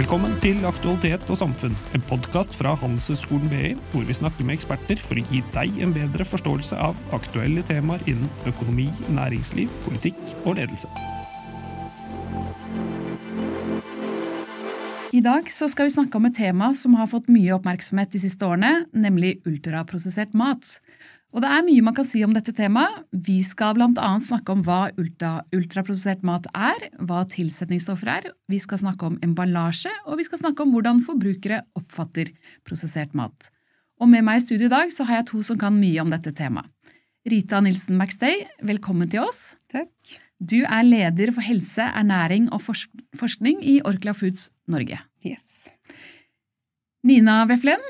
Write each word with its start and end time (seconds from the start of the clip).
Velkommen 0.00 0.32
til 0.40 0.62
Aktualitet 0.64 1.28
og 1.28 1.36
samfunn, 1.36 1.74
en 1.92 2.04
podkast 2.08 2.54
fra 2.56 2.70
Handelshøyskolen 2.80 3.50
BI, 3.52 3.72
hvor 3.92 4.06
vi 4.08 4.14
snakker 4.16 4.46
med 4.48 4.56
eksperter 4.56 4.96
for 4.96 5.20
å 5.20 5.24
gi 5.28 5.42
deg 5.52 5.76
en 5.84 5.92
bedre 5.92 6.24
forståelse 6.24 6.78
av 6.80 6.96
aktuelle 7.12 7.60
temaer 7.68 8.00
innen 8.08 8.30
økonomi, 8.48 8.86
næringsliv, 9.12 9.68
politikk 9.84 10.16
og 10.46 10.56
ledelse. 10.56 10.88
I 15.12 15.20
dag 15.26 15.52
skal 15.52 15.90
vi 15.90 15.96
snakke 15.98 16.16
om 16.16 16.30
et 16.30 16.38
tema 16.38 16.70
som 16.80 16.96
har 16.96 17.10
fått 17.12 17.28
mye 17.28 17.52
oppmerksomhet 17.58 18.16
de 18.16 18.24
siste 18.24 18.48
årene, 18.48 18.86
nemlig 18.96 19.42
ultraprosessert 19.44 20.32
mat. 20.32 20.78
Og 21.30 21.44
det 21.44 21.50
er 21.54 21.62
mye 21.62 21.82
man 21.86 21.94
kan 21.94 22.06
si 22.06 22.24
om 22.26 22.32
dette 22.34 22.52
temaet. 22.56 23.04
Vi 23.14 23.38
skal 23.46 23.76
bl.a. 23.76 24.08
snakke 24.24 24.50
om 24.50 24.64
hva 24.66 24.80
ultra, 24.98 25.44
ultraprosessert 25.54 26.24
mat 26.26 26.48
er, 26.50 26.88
hva 26.98 27.22
tilsetningsstoffer 27.30 28.10
er, 28.16 28.26
vi 28.50 28.58
skal 28.62 28.82
snakke 28.82 29.06
om 29.06 29.18
emballasje, 29.22 29.92
og 30.10 30.18
vi 30.18 30.26
skal 30.26 30.42
snakke 30.42 30.66
om 30.66 30.74
hvordan 30.74 31.02
forbrukere 31.06 31.62
oppfatter 31.78 32.32
prosessert 32.66 33.14
mat. 33.14 33.50
Og 34.02 34.10
med 34.10 34.24
meg 34.26 34.40
i 34.40 34.44
studio 34.46 34.66
i 34.66 34.72
dag 34.72 34.90
så 34.94 35.06
har 35.06 35.20
jeg 35.20 35.30
to 35.30 35.44
som 35.46 35.60
kan 35.60 35.76
mye 35.76 36.02
om 36.02 36.10
dette 36.10 36.34
temaet. 36.34 36.66
Rita 37.28 37.60
Nilsen 37.60 37.98
Maxday, 38.00 38.46
velkommen 38.64 39.10
til 39.12 39.26
oss. 39.26 39.52
Takk. 39.70 39.92
Du 40.40 40.62
er 40.64 40.86
leder 40.86 41.30
for 41.36 41.44
helse, 41.44 41.84
ernæring 41.84 42.46
og 42.48 42.64
forskning 42.64 43.60
i 43.60 43.82
Orkla 43.84 44.14
Foods 44.16 44.48
Norge. 44.72 44.96
Yes. 45.20 45.68
Nina 47.04 47.42
Veflen, 47.48 47.84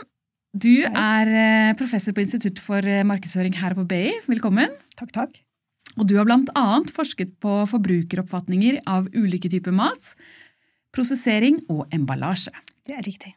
du 0.50 0.82
er 0.82 1.30
eh, 1.30 1.72
professor 1.78 2.14
på 2.16 2.24
Institutt 2.24 2.58
for 2.62 2.82
eh, 2.82 3.04
markedsføring 3.06 3.54
her 3.60 3.76
på 3.78 3.84
BI. 3.86 4.16
Velkommen. 4.26 4.72
Takk, 4.98 5.12
takk. 5.14 5.42
Og 5.98 6.06
du 6.10 6.16
har 6.18 6.26
blant 6.26 6.50
annet 6.58 6.90
forsket 6.94 7.36
på 7.42 7.60
forbrukeroppfatninger 7.70 8.80
av 8.90 9.06
ulike 9.14 9.50
typer 9.50 9.74
mat, 9.74 10.14
prosessering 10.94 11.60
og 11.70 11.86
emballasje. 11.94 12.54
Det 12.86 12.96
er 12.98 13.06
riktig. 13.06 13.34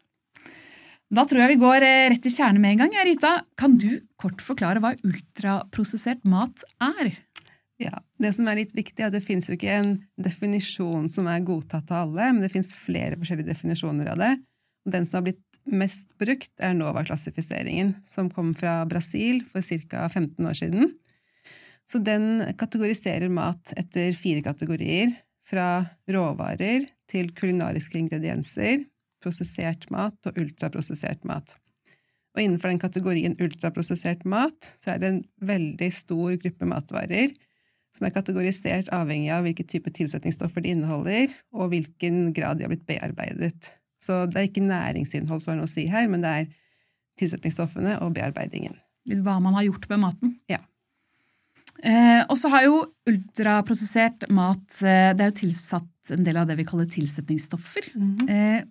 Da 1.14 1.28
tror 1.30 1.44
jeg 1.44 1.53
vi 1.53 1.61
går 1.61 1.86
eh, 1.86 2.08
rett 2.16 2.23
til 2.25 2.33
kjernen 2.33 2.64
med 2.64 2.75
en 2.75 2.86
gang. 2.86 2.97
Rita, 3.05 3.36
kan 3.61 3.77
du 3.77 4.02
kort 4.17 4.42
forklare 4.42 4.81
hva 4.81 4.95
ultraprosessert 5.05 6.25
mat 6.25 6.66
er? 6.81 7.14
Ja, 7.81 8.00
Det 8.17 8.33
som 8.33 8.48
er 8.50 8.64
litt 8.64 8.73
viktig, 8.73 9.02
er 9.02 9.11
at 9.11 9.17
det 9.17 9.25
finnes 9.25 9.50
jo 9.50 9.58
ikke 9.58 9.77
en 9.83 9.95
definisjon 10.17 11.05
som 11.14 11.30
er 11.30 11.45
godtatt 11.45 11.92
av 11.92 12.08
alle, 12.08 12.31
men 12.31 12.42
det 12.42 12.50
finnes 12.53 12.73
flere 12.73 13.20
forskjellige 13.20 13.52
definisjoner 13.52 14.14
av 14.14 14.22
det. 14.22 14.33
Den 14.89 15.05
som 15.05 15.20
har 15.20 15.27
blitt 15.30 15.42
mest 15.69 16.11
brukt, 16.19 16.52
er 16.59 16.75
Nova-klassifiseringen, 16.78 17.95
som 18.09 18.30
kom 18.33 18.53
fra 18.58 18.81
Brasil 18.89 19.44
for 19.50 19.64
ca. 19.64 20.08
15 20.09 20.47
år 20.50 20.58
siden. 20.59 20.94
Så 21.89 22.00
den 22.00 22.55
kategoriserer 22.59 23.30
mat 23.30 23.73
etter 23.78 24.16
fire 24.17 24.44
kategorier, 24.45 25.14
fra 25.44 25.83
råvarer 26.08 26.88
til 27.11 27.33
kulinariske 27.36 28.00
ingredienser, 28.00 28.86
prosessert 29.23 29.89
mat 29.92 30.16
og 30.30 30.39
ultraprosessert 30.39 31.25
mat. 31.28 31.58
Og 32.33 32.42
innenfor 32.42 32.72
den 32.72 32.81
kategorien 32.81 33.36
ultraprosessert 33.44 34.23
mat 34.25 34.72
så 34.81 34.94
er 34.94 35.02
det 35.02 35.09
en 35.09 35.23
veldig 35.45 35.89
stor 35.94 36.38
gruppe 36.42 36.70
matvarer 36.70 37.36
som 37.94 38.08
er 38.08 38.16
kategorisert 38.16 38.89
avhengig 38.95 39.30
av 39.36 39.45
hvilke 39.45 39.66
type 39.70 39.92
tilsetningsstoffer 39.94 40.64
de 40.66 40.73
inneholder, 40.73 41.30
og 41.53 41.70
hvilken 41.73 42.31
grad 42.33 42.58
de 42.58 42.66
har 42.66 42.73
blitt 42.73 42.88
bearbeidet. 42.89 43.70
Så 44.03 44.25
det 44.27 44.39
er 44.39 44.49
ikke 44.49 44.65
næringsinnhold 44.65 45.43
som 45.43 45.53
har 45.53 45.61
noe 45.61 45.69
å 45.69 45.71
si 45.71 45.87
her, 45.91 46.09
men 46.11 46.25
det 46.25 46.35
er 46.41 46.51
tilsetningsstoffene 47.21 47.97
og 48.03 48.13
bearbeidingen. 48.17 48.75
Litt 49.09 49.23
hva 49.23 49.37
man 49.43 49.55
har 49.57 49.67
gjort 49.67 49.87
med 49.91 50.03
maten. 50.03 50.35
Ja. 50.51 50.59
Eh, 51.83 52.21
og 52.31 52.37
så 52.39 52.51
har 52.53 52.65
jo 52.67 52.77
ultraprosessert 53.09 54.27
mat 54.31 54.77
eh, 54.87 55.09
Det 55.17 55.25
er 55.25 55.31
jo 55.31 55.39
tilsatt 55.41 56.13
en 56.15 56.23
del 56.23 56.37
av 56.39 56.47
det 56.47 56.55
vi 56.59 56.67
kaller 56.67 56.87
tilsetningsstoffer. 56.87 57.89
Mm 57.95 58.11
-hmm. 58.17 58.29
eh, 58.29 58.63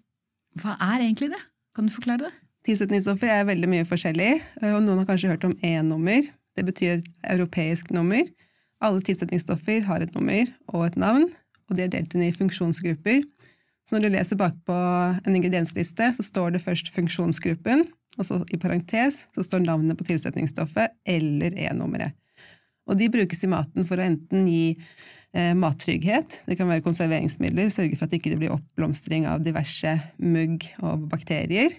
hva 0.62 0.77
er 0.80 1.05
egentlig 1.05 1.30
det? 1.33 1.42
Kan 1.75 1.86
du 1.86 1.92
forklare 1.92 2.28
det? 2.28 2.33
Tilsetningsstoffer 2.64 3.27
er 3.27 3.44
veldig 3.48 3.69
mye 3.69 3.84
forskjellig, 3.84 4.33
eh, 4.62 4.75
og 4.75 4.83
noen 4.83 4.98
har 4.98 5.06
kanskje 5.06 5.28
hørt 5.32 5.44
om 5.44 5.56
E-nummer. 5.62 6.22
Det 6.56 6.65
betyr 6.65 6.92
et 6.98 7.09
europeisk 7.25 7.91
nummer. 7.91 8.22
Alle 8.81 9.00
tilsetningsstoffer 9.00 9.82
har 9.82 10.03
et 10.03 10.15
nummer 10.15 10.47
og 10.69 10.87
et 10.87 10.97
navn, 10.97 11.28
og 11.69 11.76
de 11.76 11.82
er 11.82 11.88
delt 11.88 12.15
inn 12.15 12.22
i 12.22 12.32
funksjonsgrupper. 12.32 13.22
Så 13.88 13.97
når 13.97 14.04
du 14.04 14.15
leser 14.15 14.38
bakpå 14.41 14.75
en 15.26 15.37
ingrediensliste, 15.37 16.12
så 16.16 16.25
står 16.25 16.54
det 16.54 16.62
først 16.65 16.93
funksjonsgruppen, 16.94 17.84
og 18.19 18.28
så 18.28 18.41
i 18.53 18.60
parentes 18.60 19.22
så 19.34 19.44
står 19.44 19.65
navnet 19.65 19.98
på 19.98 20.06
tilsetningsstoffet 20.09 20.94
eller 21.09 21.56
E-nummeret. 21.56 22.16
Og 22.91 22.98
de 22.98 23.10
brukes 23.12 23.42
i 23.44 23.50
maten 23.50 23.87
for 23.87 24.00
å 24.00 24.04
enten 24.04 24.48
gi 24.50 24.75
eh, 24.75 25.53
mattrygghet, 25.59 26.41
det 26.48 26.56
kan 26.59 26.71
være 26.71 26.84
konserveringsmidler, 26.84 27.71
sørge 27.71 27.98
for 27.98 28.06
at 28.06 28.15
det 28.15 28.21
ikke 28.21 28.41
blir 28.41 28.54
oppblomstring 28.56 29.28
av 29.31 29.44
diverse 29.47 29.94
mugg 30.19 30.66
og 30.82 31.06
bakterier, 31.12 31.76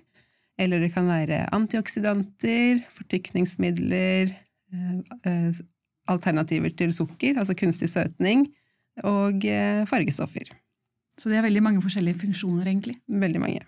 eller 0.62 0.84
det 0.84 0.94
kan 0.94 1.10
være 1.10 1.44
antioksidanter, 1.56 2.84
fortykningsmidler, 2.96 4.34
eh, 4.74 4.98
eh, 5.28 5.62
alternativer 6.08 6.74
til 6.78 6.94
sukker, 6.96 7.40
altså 7.40 7.56
kunstig 7.58 7.90
søtning, 7.92 8.48
og 9.04 9.46
eh, 9.46 9.84
fargestoffer. 9.90 10.54
Så 11.20 11.30
det 11.30 11.38
er 11.40 11.46
veldig 11.46 11.64
mange 11.64 11.84
forskjellige 11.84 12.22
funksjoner, 12.24 12.68
egentlig. 12.70 12.98
Veldig 13.08 13.42
mange. 13.44 13.66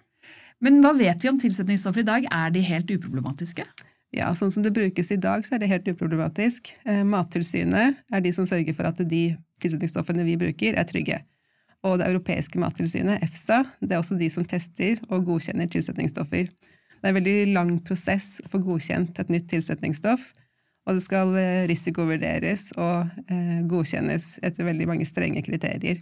Men 0.63 0.79
hva 0.83 0.93
vet 0.97 1.21
vi 1.23 1.29
om 1.29 1.39
tilsetningsstoffer 1.39 2.01
i 2.01 2.07
dag? 2.07 2.27
Er 2.31 2.53
de 2.55 2.63
helt 2.65 2.89
uproblematiske? 2.89 3.65
Ja, 4.15 4.29
sånn 4.37 4.53
som 4.53 4.63
det 4.63 4.73
brukes 4.75 5.11
i 5.11 5.19
dag, 5.19 5.43
så 5.45 5.55
er 5.55 5.61
det 5.61 5.69
helt 5.69 5.87
uproblematisk. 5.91 6.71
Eh, 6.87 7.03
Mattilsynet 7.07 7.99
er 8.13 8.23
de 8.23 8.31
som 8.35 8.47
sørger 8.47 8.75
for 8.77 8.87
at 8.87 9.01
de 9.03 9.23
tilsetningsstoffene 9.63 10.23
vi 10.27 10.37
bruker, 10.39 10.77
er 10.79 10.87
trygge. 10.87 11.19
Og 11.85 11.99
det 11.99 12.07
europeiske 12.09 12.59
mattilsynet, 12.61 13.21
EFSA, 13.25 13.59
det 13.81 13.93
er 13.93 14.01
også 14.01 14.17
de 14.17 14.29
som 14.33 14.45
tester 14.47 15.01
og 15.09 15.27
godkjenner 15.27 15.69
tilsetningsstoffer. 15.69 16.47
Det 16.49 17.03
er 17.03 17.11
en 17.11 17.19
veldig 17.19 17.53
lang 17.53 17.75
prosess 17.85 18.39
å 18.41 18.49
få 18.55 18.63
godkjent 18.63 19.19
et 19.21 19.29
nytt 19.29 19.51
tilsetningsstoff, 19.51 20.31
og 20.85 20.97
det 20.97 21.03
skal 21.05 21.35
eh, 21.37 21.65
risikovurderes 21.69 22.71
og 22.77 23.11
eh, 23.27 23.61
godkjennes 23.69 24.35
etter 24.45 24.69
veldig 24.69 24.89
mange 24.89 25.05
strenge 25.09 25.43
kriterier. 25.45 25.99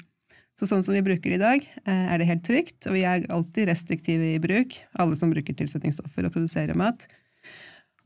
Så 0.60 0.70
sånn 0.70 0.84
som 0.86 0.94
vi 0.94 1.02
bruker 1.06 1.34
det 1.34 1.40
i 1.40 1.42
dag, 1.42 1.66
eh, 1.86 2.06
er 2.14 2.22
det 2.22 2.30
helt 2.30 2.46
trygt, 2.46 2.86
og 2.86 2.94
vi 2.94 3.04
er 3.10 3.26
alltid 3.34 3.72
restriktive 3.72 4.36
i 4.36 4.42
bruk, 4.42 4.78
alle 5.02 5.18
som 5.18 5.34
bruker 5.34 5.56
tilsetningsstoffer 5.58 6.28
og 6.28 6.36
produserer 6.36 6.78
mat. 6.78 7.08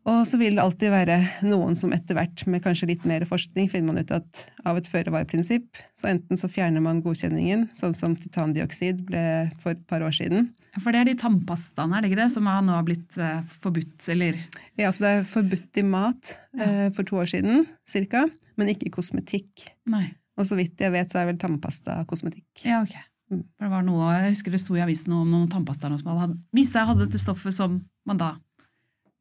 Og 0.08 0.22
så 0.24 0.38
vil 0.40 0.56
det 0.56 0.64
alltid 0.64 0.92
være 0.94 1.18
noen 1.44 1.76
som 1.76 1.92
etter 1.92 2.16
hvert, 2.16 2.46
med 2.48 2.64
kanskje 2.64 2.88
litt 2.94 3.04
mer 3.08 3.26
forskning, 3.28 3.68
finner 3.68 3.92
man 3.92 4.00
ut 4.00 4.14
at 4.16 4.46
av 4.64 4.80
et 4.80 4.88
føre-var-prinsipp, 4.88 5.82
så 6.00 6.08
enten 6.14 6.40
så 6.40 6.48
fjerner 6.48 6.84
man 6.84 7.02
godkjenningen, 7.04 7.66
sånn 7.76 7.96
som 7.98 8.16
titandioksid 8.16 9.02
ble 9.10 9.24
for 9.60 9.76
et 9.76 9.84
par 9.90 10.06
år 10.08 10.16
siden. 10.16 10.54
For 10.80 10.96
det 10.96 11.02
er 11.02 11.10
de 11.10 11.18
tannpastaene, 11.20 11.98
er 11.98 12.06
det 12.06 12.14
ikke 12.14 12.22
det, 12.22 12.30
som 12.32 12.48
nå 12.48 12.78
har 12.78 12.88
blitt 12.88 13.20
uh, 13.20 13.42
forbudt, 13.66 13.98
eller? 14.14 14.40
Ja, 14.80 14.94
så 14.96 15.04
det 15.04 15.12
er 15.12 15.28
forbudt 15.28 15.82
i 15.82 15.84
mat 15.84 16.38
ja. 16.56 16.88
for 16.96 17.04
to 17.04 17.20
år 17.20 17.28
siden, 17.34 17.68
cirka, 17.90 18.24
men 18.56 18.72
ikke 18.72 18.88
i 18.88 18.94
kosmetikk. 18.94 19.68
Nei. 19.92 20.06
Og 20.38 20.46
så 20.46 20.58
vidt 20.58 20.82
jeg 20.82 20.94
vet, 20.94 21.12
så 21.12 21.22
er 21.22 21.32
vel 21.32 21.40
tannpasta 21.42 22.02
kosmetikk. 22.10 22.48
Ja, 22.64 22.84
ok. 22.86 22.96
Mm. 23.34 23.44
Det 23.60 23.70
var 23.72 23.84
noe, 23.84 24.12
Jeg 24.22 24.36
husker 24.36 24.54
det 24.54 24.62
sto 24.64 24.76
i 24.78 24.84
avisen 24.84 25.14
om 25.14 25.28
noen 25.28 25.50
tannpastaer 25.52 25.98
som 26.00 26.14
hadde, 26.14 26.38
vist 26.56 26.76
seg 26.76 26.88
hadde 26.88 27.08
dette 27.08 27.20
stoffet 27.20 27.56
som 27.56 27.82
man 28.08 28.22
da 28.22 28.36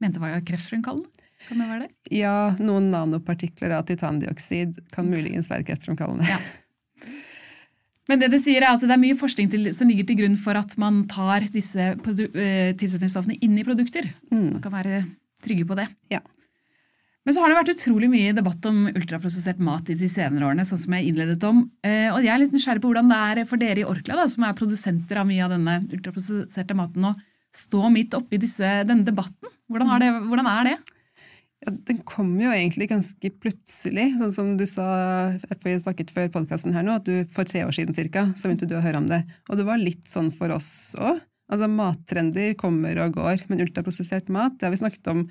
mente 0.03 0.21
var 0.23 0.37
kreftfremkallende. 0.47 1.25
Kan 1.49 1.61
det 1.61 1.67
være 1.69 1.87
det? 1.87 1.91
Ja, 2.17 2.55
noen 2.59 2.89
nanopartikler 2.93 3.75
av 3.77 3.89
titandioksid 3.89 4.79
kan 4.95 5.11
muligens 5.11 5.51
være 5.51 5.67
kreftfremkallende. 5.69 6.29
Ja. 6.29 6.39
Men 8.07 8.23
det 8.23 8.31
du 8.31 8.39
sier 8.39 8.63
er 8.63 8.77
at 8.77 8.85
det 8.85 8.93
er 8.95 9.03
mye 9.03 9.19
forskning 9.19 9.51
til, 9.51 9.69
som 9.75 9.91
ligger 9.91 10.07
til 10.07 10.21
grunn 10.21 10.37
for 10.39 10.59
at 10.59 10.77
man 10.79 11.03
tar 11.11 11.49
disse 11.53 11.89
eh, 11.97 12.71
tilsetningsstoffene 12.79 13.39
inn 13.43 13.57
i 13.59 13.67
produkter. 13.67 14.07
Mm. 14.31 14.53
Man 14.57 14.63
kan 14.63 14.75
være 14.75 15.01
trygge 15.43 15.67
på 15.67 15.79
det. 15.79 15.89
Ja. 16.13 16.23
Men 17.27 17.35
så 17.35 17.43
har 17.43 17.51
det 17.51 17.59
vært 17.59 17.73
utrolig 17.73 18.07
mye 18.07 18.35
debatt 18.37 18.67
om 18.71 18.85
ultraprosessert 18.87 19.59
mat 19.59 19.89
i 19.91 19.97
de 19.99 20.07
senere 20.07 20.47
årene, 20.47 20.63
sånn 20.69 20.79
som 20.79 20.95
jeg 20.95 21.09
innledet 21.09 21.43
om. 21.49 21.65
Eh, 21.83 22.07
og 22.13 22.21
jeg 22.23 22.31
er 22.31 22.39
litt 22.39 22.53
nysgjerrig 22.55 22.85
på 22.85 22.93
hvordan 22.93 23.11
det 23.11 23.17
er 23.19 23.41
for 23.51 23.59
dere 23.59 23.83
i 23.83 23.87
Orkla, 23.87 24.21
da, 24.21 24.27
som 24.31 24.45
er 24.47 24.55
produsenter 24.55 25.19
av 25.19 25.27
mye 25.27 25.43
av 25.43 25.57
denne 25.57 25.81
ultraprosesserte 25.91 26.77
maten, 26.79 27.09
å 27.11 27.17
stå 27.57 27.89
midt 27.91 28.15
oppi 28.15 28.39
denne 28.39 29.03
debatten. 29.03 29.51
Hvordan, 29.67 29.91
det, 29.99 30.11
hvordan 30.29 30.51
er 30.53 30.69
det? 30.69 30.77
Ja, 31.65 31.73
den 31.89 31.99
kom 32.07 32.31
jo 32.39 32.53
egentlig 32.53 32.87
ganske 32.93 33.31
plutselig, 33.43 34.05
sånn 34.21 34.35
som 34.37 34.53
du 34.61 34.63
sa 34.71 34.87
for 35.49 35.81
snakket 35.83 36.13
før 36.15 36.29
podkasten 36.37 36.77
her 36.77 36.85
nå, 36.87 37.01
at 37.01 37.09
du 37.09 37.25
for 37.35 37.49
tre 37.49 37.65
år 37.67 37.75
siden 37.75 37.97
cirka, 37.97 38.29
så 38.39 38.47
begynte 38.47 38.69
du 38.71 38.77
å 38.79 38.85
høre 38.85 39.01
om 39.01 39.09
det. 39.11 39.25
Og 39.51 39.59
det 39.59 39.67
var 39.67 39.83
litt 39.83 40.07
sånn 40.11 40.31
for 40.31 40.55
oss 40.55 40.95
òg. 40.95 41.19
Altså, 41.51 41.67
mattrender 41.71 42.55
kommer 42.59 43.03
og 43.03 43.19
går, 43.19 43.49
men 43.51 43.65
ultraprosessert 43.67 44.31
mat, 44.35 44.55
det 44.59 44.67
har 44.69 44.75
vi 44.75 44.81
snakket 44.85 45.11
om 45.11 45.27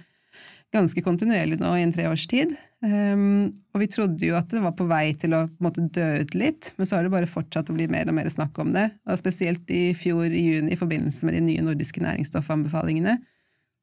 ganske 0.75 1.01
kontinuerlig 1.05 1.57
nå 1.61 1.71
i 1.77 1.83
en 1.85 1.93
tre 1.95 2.07
års 2.11 2.25
tid. 2.29 2.51
Um, 2.85 3.53
og 3.73 3.81
vi 3.81 3.87
trodde 3.89 4.27
jo 4.27 4.35
at 4.37 4.51
det 4.51 4.61
var 4.61 4.75
på 4.77 4.87
vei 4.89 5.13
til 5.17 5.33
å 5.37 5.45
måte, 5.63 5.87
dø 5.95 6.09
ut 6.21 6.35
litt, 6.37 6.73
men 6.75 6.87
så 6.87 6.97
har 6.97 7.07
det 7.07 7.13
bare 7.13 7.29
fortsatt 7.29 7.71
å 7.71 7.77
bli 7.77 7.87
mer 7.91 8.11
og 8.11 8.17
mer 8.17 8.29
snakk 8.31 8.59
om 8.61 8.75
det. 8.75 8.89
Og 9.07 9.21
spesielt 9.21 9.71
i 9.73 9.87
fjor 9.97 10.27
i 10.27 10.43
juni 10.43 10.75
i 10.75 10.79
forbindelse 10.79 11.27
med 11.27 11.39
de 11.39 11.45
nye 11.47 11.65
nordiske 11.65 12.03
næringsstoffanbefalingene 12.03 13.17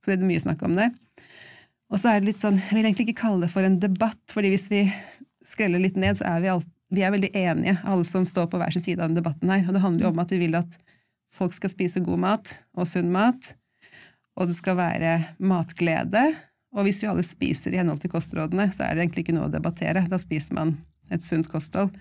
så 0.03 0.11
ble 0.11 0.19
det 0.19 0.29
mye 0.29 0.43
snakk 0.43 0.63
om 0.67 0.75
det. 0.75 0.91
Og 1.93 2.01
så 2.01 2.11
er 2.11 2.21
det 2.21 2.33
litt 2.33 2.43
sånn, 2.43 2.59
Jeg 2.59 2.75
vil 2.75 2.87
egentlig 2.89 3.09
ikke 3.11 3.23
kalle 3.23 3.45
det 3.45 3.53
for 3.53 3.67
en 3.67 3.79
debatt, 3.79 4.23
fordi 4.33 4.51
hvis 4.55 4.71
vi 4.73 4.87
skreller 5.47 5.83
litt 5.83 5.99
ned, 6.01 6.19
så 6.19 6.27
er 6.33 6.43
vi, 6.43 6.51
alt, 6.51 6.69
vi 6.91 7.05
er 7.05 7.13
veldig 7.15 7.31
enige, 7.37 7.77
alle 7.85 8.07
som 8.09 8.27
står 8.27 8.49
på 8.51 8.61
hver 8.61 8.75
sin 8.75 8.85
side 8.85 9.03
av 9.03 9.11
den 9.11 9.21
debatten 9.21 9.53
her. 9.53 9.63
Og 9.67 9.77
det 9.77 9.85
handler 9.85 10.07
jo 10.07 10.13
om 10.15 10.23
at 10.23 10.33
vi 10.33 10.41
vil 10.43 10.57
at 10.59 10.79
folk 11.33 11.55
skal 11.57 11.73
spise 11.73 12.03
god 12.05 12.23
mat 12.25 12.55
og 12.77 12.89
sunn 12.89 13.13
mat, 13.13 13.53
og 14.41 14.49
det 14.49 14.57
skal 14.57 14.79
være 14.79 15.13
matglede. 15.45 16.25
Og 16.73 16.87
hvis 16.87 17.03
vi 17.03 17.09
alle 17.11 17.25
spiser 17.27 17.75
i 17.75 17.81
henhold 17.81 18.01
til 18.03 18.13
kostrådene, 18.13 18.71
så 18.73 18.87
er 18.87 18.97
det 18.97 19.05
egentlig 19.05 19.27
ikke 19.27 19.37
noe 19.37 19.51
å 19.51 19.53
debattere. 19.53 20.07
Da 20.09 20.19
spiser 20.21 20.57
man 20.57 20.77
et 21.13 21.25
sunt 21.25 21.51
kosthold. 21.53 21.93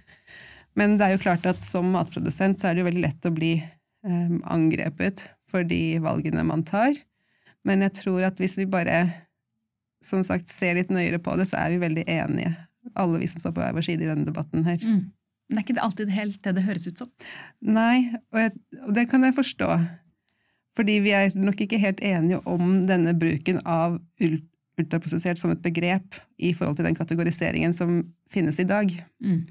Men 0.80 0.96
det 1.00 1.08
er 1.08 1.16
jo 1.18 1.24
klart 1.26 1.48
at 1.50 1.66
som 1.68 1.90
matprodusent 1.92 2.62
så 2.62 2.70
er 2.70 2.78
det 2.78 2.84
jo 2.84 2.88
veldig 2.88 3.04
lett 3.04 3.28
å 3.28 3.34
bli 3.36 3.54
eh, 3.60 4.36
angrepet 4.48 5.26
for 5.52 5.68
de 5.68 6.00
valgene 6.04 6.46
man 6.48 6.64
tar. 6.68 6.96
Men 7.68 7.84
jeg 7.86 7.98
tror 8.00 8.24
at 8.30 8.40
hvis 8.40 8.56
vi 8.58 8.70
bare 8.70 9.04
som 10.02 10.24
sagt 10.26 10.50
ser 10.50 10.78
litt 10.80 10.92
nøyere 10.94 11.20
på 11.22 11.36
det, 11.38 11.50
så 11.52 11.60
er 11.62 11.76
vi 11.76 11.82
veldig 11.84 12.06
enige, 12.10 12.56
alle 12.98 13.20
vi 13.22 13.30
som 13.30 13.44
står 13.44 13.54
på 13.54 13.62
hver 13.62 13.76
vår 13.78 13.86
side 13.86 14.06
i 14.06 14.10
denne 14.10 14.26
debatten 14.26 14.66
her. 14.66 14.80
Mm. 14.82 15.12
Men 15.12 15.58
det 15.58 15.62
er 15.62 15.68
ikke 15.68 15.84
alltid 15.86 16.14
helt 16.16 16.40
det 16.46 16.56
det 16.58 16.64
høres 16.66 16.88
ut 16.88 17.02
som. 17.04 17.12
Nei, 17.60 18.16
og, 18.32 18.40
jeg, 18.40 18.54
og 18.88 18.96
det 18.96 19.06
kan 19.12 19.28
jeg 19.28 19.36
forstå. 19.38 19.68
Fordi 20.80 20.96
vi 21.04 21.12
er 21.14 21.36
nok 21.36 21.62
ikke 21.62 21.82
helt 21.82 22.00
enige 22.00 22.40
om 22.48 22.86
denne 22.88 23.14
bruken 23.20 23.60
av 23.68 24.00
ultraprosessert 24.80 25.40
som 25.42 25.52
et 25.54 25.64
begrep 25.64 26.20
i 26.40 26.54
forhold 26.56 26.80
til 26.80 26.88
den 26.88 26.98
kategoriseringen 26.98 27.74
som 27.76 28.02
finnes 28.32 28.60
i 28.62 28.68
dag. 28.68 28.92
Mm. 29.24 29.44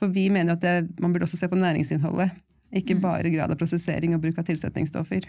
For 0.00 0.12
vi 0.12 0.28
mener 0.32 0.56
at 0.56 0.64
det, 0.64 1.00
man 1.00 1.14
burde 1.14 1.28
også 1.28 1.38
se 1.40 1.48
på 1.48 1.58
næringsinnholdet, 1.58 2.34
ikke 2.74 2.98
mm. 2.98 3.02
bare 3.04 3.32
grad 3.32 3.54
av 3.54 3.60
prosessering 3.60 4.16
og 4.16 4.24
bruk 4.24 4.38
av 4.42 4.48
tilsetningsstoffer. 4.48 5.28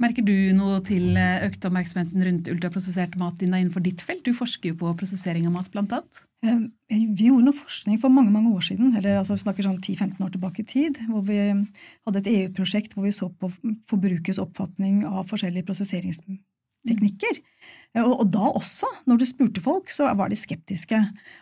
Merker 0.00 0.24
du 0.24 0.32
noe 0.56 0.78
til 0.86 1.12
eh, 1.18 1.42
økt 1.44 1.64
oppmerksomheten 1.68 2.24
rundt 2.24 2.48
ultraprosessert 2.48 3.18
mat 3.20 3.42
innenfor 3.44 3.82
ditt 3.84 4.00
felt? 4.04 4.22
Du 4.24 4.32
forsker 4.36 4.72
jo 4.72 4.78
på 4.80 4.92
prosessering 4.96 5.44
av 5.48 5.52
mat, 5.58 5.68
blant 5.74 5.92
annet. 5.92 6.22
Eh, 6.46 6.62
vi 6.88 7.26
gjorde 7.26 7.50
noe 7.50 7.58
forskning 7.58 7.98
for 8.00 8.12
mange 8.14 8.32
mange 8.32 8.54
år 8.56 8.64
siden, 8.70 8.94
eller 8.96 9.18
altså 9.20 9.36
vi 9.36 9.44
snakker 9.44 9.66
sånn 9.66 9.82
10-15 9.82 10.24
år 10.24 10.32
tilbake 10.32 10.64
i 10.64 10.68
tid, 10.70 11.02
hvor 11.10 11.26
vi 11.28 11.40
hadde 11.42 12.22
et 12.22 12.30
EU-prosjekt 12.32 12.96
hvor 12.96 13.04
vi 13.04 13.12
så 13.12 13.28
på 13.28 13.52
forbrukers 13.92 14.40
oppfatning 14.40 15.02
av 15.04 15.28
forskjellige 15.28 15.68
prosesseringsteknikker. 15.68 17.42
Eh, 17.42 17.59
og, 17.98 18.22
da 18.30 18.52
også, 18.54 18.86
når 19.10 19.18
du 19.18 19.26
spurte 19.26 19.62
folk, 19.64 19.90
så 19.90 20.12
var 20.14 20.30
de 20.30 20.38
skeptiske. 20.38 20.98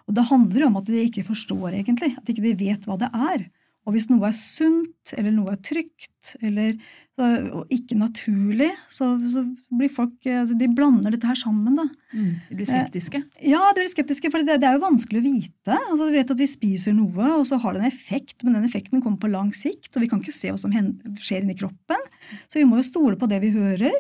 Og 0.09 0.17
det 0.17 0.29
handler 0.31 0.65
jo 0.65 0.71
om 0.71 0.79
at 0.81 0.89
de 0.89 1.03
ikke 1.05 1.27
forstår, 1.29 1.75
egentlig. 1.75 2.15
At 2.17 2.25
de 2.25 2.37
ikke 2.37 2.57
vet 2.57 2.89
hva 2.89 2.97
det 3.01 3.11
er. 3.13 3.49
Og 3.89 3.95
hvis 3.95 4.11
noe 4.11 4.29
er 4.29 4.35
sunt, 4.37 5.13
eller 5.17 5.33
noe 5.33 5.55
er 5.55 5.61
trygt, 5.65 6.35
eller 6.45 6.75
ikke 7.73 7.97
naturlig, 7.99 8.69
så, 8.93 9.15
så, 9.33 9.43
blir 9.75 9.91
folk 9.91 10.27
altså 10.29 10.55
De 10.61 10.69
blander 10.71 11.15
dette 11.15 11.27
her 11.27 11.39
sammen, 11.41 11.79
da. 11.79 11.87
Mm, 12.13 12.35
de 12.51 12.59
blir 12.59 12.69
skeptiske? 12.69 13.23
Eh, 13.41 13.47
ja, 13.55 13.63
de 13.73 13.81
blir 13.81 13.91
skeptiske, 13.91 14.31
for 14.31 14.45
det, 14.45 14.59
det, 14.61 14.69
er 14.69 14.77
jo 14.77 14.85
vanskelig 14.85 15.23
å 15.23 15.25
vite. 15.25 15.79
Altså, 15.79 16.11
Vi 16.11 16.19
vet 16.19 16.35
at 16.35 16.43
vi 16.45 16.51
spiser 16.51 16.97
noe, 16.99 17.31
og 17.39 17.47
så 17.49 17.59
har 17.63 17.75
det 17.75 17.83
en 17.83 17.89
effekt, 17.89 18.45
men 18.45 18.59
den 18.59 18.69
effekten 18.69 19.01
kommer 19.01 19.23
på 19.25 19.33
lang 19.33 19.55
sikt, 19.57 19.91
og 19.95 20.05
vi 20.05 20.11
kan 20.13 20.21
ikke 20.21 20.37
se 20.37 20.53
hva 20.53 20.61
som 20.61 20.75
skjer 20.75 21.43
inni 21.43 21.57
kroppen. 21.59 22.05
Så 22.47 22.61
vi 22.61 22.69
må 22.69 22.83
jo 22.83 22.87
stole 22.91 23.17
på 23.19 23.31
det 23.31 23.41
vi 23.47 23.55
hører. 23.57 23.97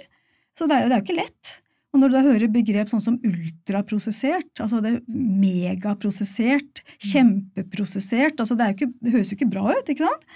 Så 0.58 0.68
det 0.68 0.76
er, 0.76 0.90
det 0.90 0.98
er 0.98 1.00
jo 1.00 1.08
ikke 1.08 1.20
lett. 1.22 1.56
Og 1.98 2.04
når 2.04 2.12
du 2.12 2.14
da 2.14 2.20
hører 2.22 2.50
begrep 2.54 2.90
sånn 2.92 3.02
som 3.02 3.16
ultraprosessert, 3.26 4.52
altså 4.62 4.78
det 4.84 5.00
megaprosessert, 5.10 6.78
mm. 6.78 7.08
kjempeprosessert 7.10 8.38
altså 8.38 8.54
det, 8.54 8.68
ikke, 8.76 8.86
det 9.02 9.14
høres 9.16 9.32
jo 9.32 9.38
ikke 9.38 9.48
bra 9.50 9.64
ut, 9.72 9.90
ikke 9.90 10.06
sant? 10.06 10.28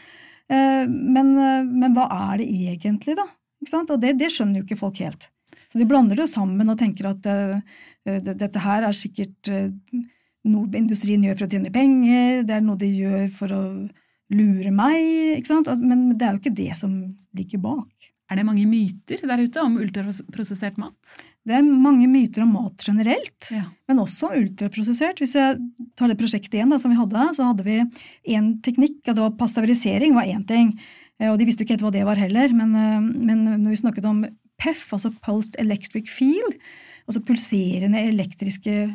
Eh, 0.50 0.90
men, 0.90 1.30
eh, 1.38 1.68
men 1.70 1.94
hva 1.94 2.08
er 2.32 2.42
det 2.42 2.48
egentlig, 2.72 3.14
da? 3.20 3.28
Og 3.62 3.94
det, 4.02 4.16
det, 4.18 4.32
skjønner 4.34 4.58
jo 4.58 4.66
ikke 4.66 4.80
folk 4.80 4.98
helt. 5.04 5.28
Så 5.70 5.78
de 5.78 5.86
blander 5.86 6.18
det 6.18 6.26
sammen 6.32 6.66
og 6.66 6.80
tenker 6.80 7.12
at 7.12 7.28
uh, 7.30 7.78
dette 8.26 8.64
her 8.64 8.88
er 8.88 8.96
sikkert 8.96 9.52
noe 10.42 10.66
industrien 10.74 11.22
gjør 11.22 11.38
for 11.38 11.46
å 11.46 11.52
tjene 11.54 11.70
penger, 11.72 12.42
det 12.42 12.56
er 12.56 12.64
noe 12.66 12.80
de 12.80 12.90
gjør 12.90 13.28
for 13.38 13.54
å 13.54 13.62
lure 14.34 14.74
meg, 14.74 14.98
ikke 15.38 15.52
sant? 15.52 15.70
Men 15.78 16.10
det 16.18 16.26
er 16.26 16.34
jo 16.34 16.42
ikke 16.42 16.56
det 16.58 16.72
som 16.82 16.98
ligger 17.38 17.62
bak. 17.62 18.11
Er 18.32 18.38
det 18.40 18.48
mange 18.48 18.64
myter 18.64 19.20
der 19.28 19.42
ute 19.44 19.60
om 19.60 19.74
ultraprosessert 19.76 20.78
mat? 20.80 21.16
Det 21.44 21.52
er 21.58 21.66
mange 21.66 22.06
myter 22.08 22.46
om 22.46 22.54
mat 22.54 22.84
generelt, 22.86 23.48
ja. 23.52 23.66
men 23.90 24.00
også 24.00 24.30
om 24.30 24.38
ultraprosessert. 24.38 25.20
Hvis 25.20 25.34
jeg 25.36 25.58
tar 25.98 26.08
det 26.08 26.16
prosjektet 26.16 26.56
igjen 26.56 26.72
da, 26.72 26.78
som 26.80 26.94
vi 26.94 26.96
hadde, 26.96 27.26
så 27.36 27.50
hadde 27.50 27.66
vi 27.66 27.76
én 28.32 28.54
teknikk. 28.64 29.02
at 29.04 29.18
det 29.18 29.24
var 29.24 29.34
Pasteurisering 29.36 30.14
var 30.16 30.30
én 30.30 30.46
ting, 30.48 30.72
eh, 31.20 31.28
og 31.28 31.36
de 31.36 31.48
visste 31.48 31.60
jo 31.60 31.68
ikke 31.68 31.76
helt 31.76 31.84
hva 31.88 31.92
det 31.98 32.06
var 32.08 32.22
heller. 32.22 32.54
Men, 32.56 32.72
eh, 32.78 33.00
men 33.02 33.44
når 33.66 33.68
vi 33.74 33.82
snakket 33.82 34.08
om 34.08 34.24
PEF, 34.62 34.86
altså 34.96 35.12
Pulsed 35.20 35.58
Electric 35.60 36.08
Field, 36.08 36.56
altså 37.04 37.20
pulserende 37.26 38.00
elektriske 38.00 38.86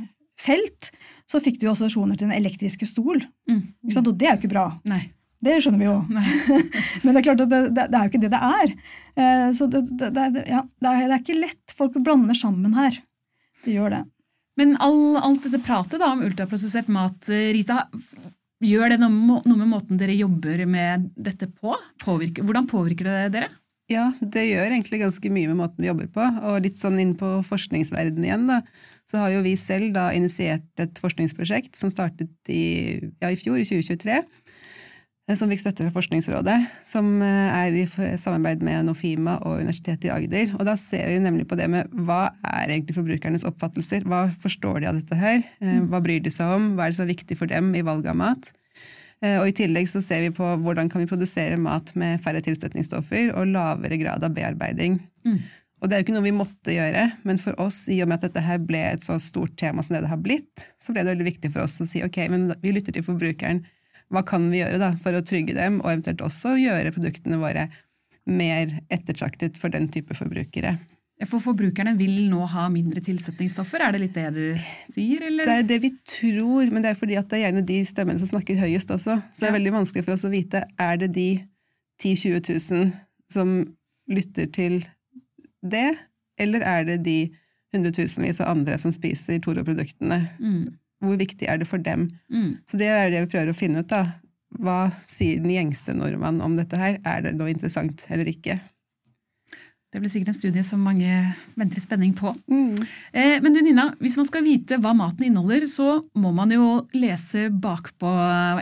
felt, 0.42 0.89
så 1.30 1.44
fikk 1.44 1.60
du 1.62 1.68
assosiasjoner 1.68 2.18
til 2.18 2.30
den 2.30 2.38
elektriske 2.39 2.88
stol. 2.89 3.22
Mm. 3.50 3.75
Og 3.86 4.13
det 4.18 4.25
er 4.25 4.34
jo 4.34 4.42
ikke 4.42 4.56
bra. 4.56 4.69
Nei. 4.88 5.04
Det 5.44 5.60
skjønner 5.62 5.81
vi 5.81 5.88
jo. 5.88 5.98
Men 7.04 7.12
det 7.13 7.19
er 7.19 7.25
klart 7.28 7.44
at 7.45 7.51
det, 7.51 7.62
det, 7.75 7.88
det, 7.92 7.98
er 7.98 8.06
jo 8.06 8.12
ikke 8.12 8.24
det 8.24 8.31
det 8.34 8.44
er. 8.48 8.72
Eh, 9.22 9.50
så 9.57 9.68
det, 9.69 9.84
ja, 10.50 10.63
det, 10.66 10.94
er, 10.94 11.18
ikke 11.19 11.38
lett. 11.38 11.75
Folk 11.78 12.00
blander 12.01 12.38
sammen 12.38 12.74
her. 12.78 12.98
De 13.66 13.75
gjør 13.75 13.94
det. 13.94 14.01
Men 14.57 14.74
all, 14.81 15.19
alt 15.22 15.45
dette 15.45 15.62
pratet 15.62 16.01
da, 16.01 16.10
om 16.16 16.24
ultraprosessert 16.25 16.89
mat, 16.89 17.30
Rita, 17.30 17.84
gjør 18.66 18.95
det 18.95 18.98
noe, 19.04 19.38
noe, 19.38 19.60
med 19.60 19.69
måten 19.69 20.01
dere 20.01 20.18
jobber 20.18 20.66
med 20.66 21.12
dette 21.13 21.51
på? 21.51 21.75
Påvirker, 22.01 22.48
hvordan 22.48 22.69
påvirker 22.69 23.06
det 23.06 23.19
dere? 23.36 23.51
Ja, 23.88 24.10
det 24.19 24.50
gjør 24.50 24.74
egentlig 24.74 25.00
ganske 25.00 25.30
mye 25.31 25.51
med 25.51 25.60
måten 25.62 25.86
vi 25.86 25.92
jobber 25.92 26.10
på. 26.18 26.25
Og 26.50 26.66
litt 26.66 26.81
sånn 26.81 26.98
inn 27.00 27.13
på 27.19 27.38
forskningsverdenen 27.48 28.25
igjen, 28.25 28.50
da, 28.50 28.57
så 29.07 29.22
har 29.22 29.38
jo 29.38 29.45
vi 29.45 29.54
selv 29.62 29.94
da 29.95 30.10
initiert 30.18 30.81
et 30.81 30.98
forskningsprosjekt 31.00 31.78
som 31.78 31.94
startet 31.94 32.51
i, 32.51 32.98
ja, 33.22 33.30
i 33.30 33.38
fjor, 33.39 33.62
i 33.62 33.69
2023 33.69 34.18
Eh, 34.18 34.46
som 35.35 35.50
fikk 35.51 35.59
støtte 35.59 35.83
fra 35.83 35.91
Forskningsrådet, 35.91 36.56
som 36.88 37.07
eh, 37.19 37.56
er 37.57 37.74
i 37.75 37.83
samarbeid 37.89 38.62
med 38.63 38.85
Nofima 38.88 39.33
og 39.41 39.59
Universitetet 39.59 40.07
i 40.07 40.12
Agder. 40.13 40.53
Og 40.56 40.63
da 40.69 40.77
ser 40.79 41.09
vi 41.12 41.18
nemlig 41.19 41.44
på 41.50 41.57
det 41.59 41.68
med 41.71 41.91
hva 42.07 42.29
er 42.47 42.71
egentlig 42.71 42.95
forbrukernes 42.95 43.44
oppfattelser? 43.50 44.06
Hva 44.07 44.29
forstår 44.39 44.79
de 44.79 44.88
av 44.88 45.01
dette 45.01 45.19
her? 45.19 45.41
Eh, 45.59 45.81
mm. 45.81 45.89
Hva 45.91 46.00
bryr 46.06 46.24
de 46.24 46.31
seg 46.31 46.53
om? 46.56 46.69
Hva 46.77 46.85
er 46.85 46.94
det 46.94 47.00
som 47.00 47.03
er 47.03 47.12
viktig 47.12 47.39
for 47.41 47.51
dem 47.51 47.74
i 47.75 47.83
valget 47.83 48.13
av 48.13 48.21
mat? 48.24 48.53
Og 49.18 49.47
I 49.50 49.53
tillegg 49.57 49.88
så 49.89 49.97
ser 50.06 50.19
vi 50.21 50.29
på 50.29 50.45
hvordan 50.62 50.91
kan 50.94 51.01
vi 51.01 51.07
produsere 51.09 51.56
mat 51.57 51.89
med 51.97 52.19
færre 52.21 52.38
tilstøtningsstoffer 52.45 53.31
og 53.33 53.50
lavere 53.50 53.97
grad 53.97 54.21
av 54.21 54.35
bearbeiding. 54.35 55.00
Mm. 55.25 55.39
Og 55.81 55.89
Det 55.89 55.95
er 55.95 56.01
jo 56.01 56.06
ikke 56.06 56.15
noe 56.15 56.25
vi 56.25 56.33
måtte 56.38 56.75
gjøre, 56.75 57.03
men 57.25 57.41
for 57.41 57.57
oss, 57.62 57.83
i 57.89 57.97
og 58.01 58.12
med 58.12 58.19
at 58.19 58.27
dette 58.27 58.44
her 58.45 58.62
ble 58.62 58.83
et 58.91 59.01
så 59.06 59.18
stort 59.21 59.53
tema 59.57 59.81
som 59.81 59.94
det 59.94 60.03
det 60.06 60.12
har 60.13 60.21
blitt, 60.21 60.68
så 60.77 60.94
ble 60.94 61.01
det 61.01 61.15
veldig 61.15 61.27
viktig 61.31 61.51
for 61.53 61.65
oss 61.65 61.77
å 61.81 61.89
si 61.89 62.01
ok, 62.06 62.19
men 62.33 62.47
vi 62.62 62.74
lytter 62.77 62.94
til 62.94 63.06
forbrukeren 63.06 63.63
hva 64.13 64.24
kan 64.27 64.45
vi 64.51 64.62
gjøre 64.62 64.80
da, 64.81 64.92
for 65.04 65.18
å 65.18 65.24
trygge 65.25 65.56
dem, 65.57 65.81
og 65.83 65.92
eventuelt 65.92 66.24
også 66.24 66.56
gjøre 66.62 66.94
produktene 66.95 67.39
våre 67.42 67.68
mer 68.27 68.79
ettertraktet 68.93 69.58
for 69.60 69.72
den 69.74 69.88
type 69.91 70.15
forbrukere. 70.15 70.77
For 71.25 71.41
forbrukerne 71.41 71.96
vil 71.98 72.27
nå 72.29 72.43
ha 72.51 72.67
mindre 72.70 73.01
tilsetningsstoffer, 73.01 73.81
er 73.81 73.96
det 73.96 74.01
litt 74.03 74.17
det 74.20 74.27
du 74.36 74.43
sier? 74.93 75.24
Eller? 75.25 75.48
Det 75.48 75.55
er 75.55 75.70
det 75.72 75.79
vi 75.88 75.91
tror, 76.05 76.70
men 76.70 76.86
det 76.86 76.91
er 76.91 77.00
fordi 77.00 77.17
at 77.17 77.31
det 77.31 77.39
er 77.39 77.48
gjerne 77.48 77.63
de 77.65 77.79
stemmene 77.89 78.22
som 78.22 78.29
snakker 78.29 78.60
høyest 78.62 78.93
også. 78.93 79.17
Så 79.31 79.41
det 79.41 79.48
er 79.48 79.53
ja. 79.55 79.58
veldig 79.58 79.74
vanskelig 79.79 80.05
for 80.05 80.13
oss 80.13 80.27
å 80.27 80.34
vite 80.34 80.62
er 80.77 81.01
det 81.01 81.10
de 81.15 81.29
10 82.03 82.13
000-20 82.38 82.51
000 82.70 82.91
som 83.34 83.55
lytter 84.13 84.51
til 84.53 84.77
det, 85.65 85.89
eller 86.39 86.63
er 86.63 86.86
det 86.91 87.00
de 87.08 87.17
hundretusenvis 87.74 88.43
av 88.43 88.53
andre 88.53 88.77
som 88.79 88.93
spiser 88.93 89.41
Toro-produktene. 89.43 90.20
Mm. 90.38 90.77
Hvor 91.04 91.20
viktig 91.20 91.50
er 91.50 91.60
det 91.62 91.68
for 91.70 91.82
dem? 91.84 92.08
Mm. 92.34 92.58
Så 92.70 92.80
det 92.80 92.88
er 92.89 93.12
det 93.13 93.25
vi 93.25 93.34
prøver 93.36 93.54
å 93.54 93.58
finne 93.58 93.84
ut. 93.84 93.92
da. 93.92 94.18
Hva 94.58 94.88
sier 95.12 95.42
den 95.44 95.54
gjengste 95.54 95.94
nordmann 95.94 96.42
om 96.42 96.56
dette 96.58 96.80
her? 96.80 96.98
Er 97.06 97.25
det 97.25 97.36
noe 97.38 97.51
interessant 97.51 98.06
eller 98.10 98.30
ikke? 98.32 98.58
Det 99.94 100.01
blir 100.04 100.12
sikkert 100.12 100.34
en 100.34 100.36
studie 100.36 100.63
som 100.68 100.82
mange 100.84 101.10
venter 101.58 101.80
i 101.80 101.84
spenning 101.84 102.12
på. 102.18 102.34
Mm. 102.51 102.75
Eh, 103.16 103.38
men 103.44 103.54
du 103.56 103.62
Nina, 103.63 103.88
hvis 104.04 104.18
man 104.20 104.27
skal 104.27 104.44
vite 104.44 104.80
hva 104.84 104.92
maten 104.98 105.30
inneholder, 105.30 105.63
så 105.70 106.01
må 106.20 106.34
man 106.36 106.51
jo 106.51 106.84
lese 106.98 107.48
bakpå 107.50 108.12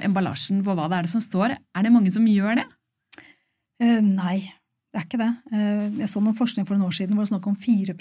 emballasjen 0.06 0.62
på 0.66 0.76
hva 0.78 0.86
det 0.92 1.00
er 1.00 1.08
det 1.08 1.14
som 1.16 1.24
står. 1.26 1.58
Er 1.58 1.86
det 1.88 1.94
mange 1.96 2.14
som 2.14 2.28
gjør 2.30 2.62
det? 2.62 2.68
Eh, 3.82 4.00
nei, 4.06 4.38
det 4.94 5.02
er 5.02 5.08
ikke 5.08 5.22
det. 5.24 5.32
Eh, 5.52 5.88
jeg 6.04 6.12
så 6.14 6.22
noen 6.22 6.38
forskning 6.38 6.70
for 6.70 6.78
noen 6.78 6.92
år 6.92 7.00
siden 7.00 7.18
hvor 7.18 7.26
det 7.26 7.32
var 7.32 7.34
snakk 7.34 7.50
om 7.52 7.58
4 7.60 7.98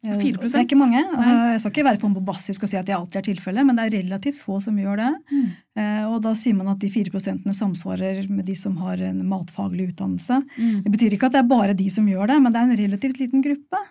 4 0.00 0.40
Det 0.40 0.56
er 0.56 0.64
ikke 0.64 0.78
mange. 0.80 1.00
Nei. 1.12 1.32
Jeg 1.52 1.60
skal 1.60 1.74
ikke 1.74 1.84
være 1.84 2.00
for 2.00 2.16
bombastisk 2.16 2.64
og 2.64 2.70
si 2.72 2.78
at 2.80 2.88
det 2.88 2.96
alltid 2.96 3.20
er 3.20 3.26
tilfellet, 3.26 3.66
men 3.68 3.76
det 3.76 3.84
er 3.84 3.96
relativt 3.98 4.40
få 4.40 4.56
som 4.64 4.78
gjør 4.80 4.96
det. 5.02 5.10
Mm. 5.28 5.46
Eh, 5.76 6.04
og 6.08 6.22
da 6.24 6.32
sier 6.38 6.56
man 6.56 6.72
at 6.72 6.80
de 6.80 6.88
4 6.92 7.52
samsvarer 7.52 8.24
med 8.32 8.46
de 8.48 8.56
som 8.56 8.78
har 8.80 9.02
en 9.10 9.20
matfaglig 9.28 9.90
utdannelse. 9.92 10.40
Mm. 10.56 10.82
Det 10.86 10.92
betyr 10.96 11.16
ikke 11.16 11.28
at 11.28 11.36
det 11.36 11.42
er 11.42 11.52
bare 11.52 11.76
de 11.76 11.88
som 11.92 12.08
gjør 12.08 12.32
det, 12.32 12.40
men 12.40 12.52
det 12.52 12.62
er 12.62 12.70
en 12.70 12.80
relativt 12.80 13.20
liten 13.20 13.44
gruppe. 13.44 13.84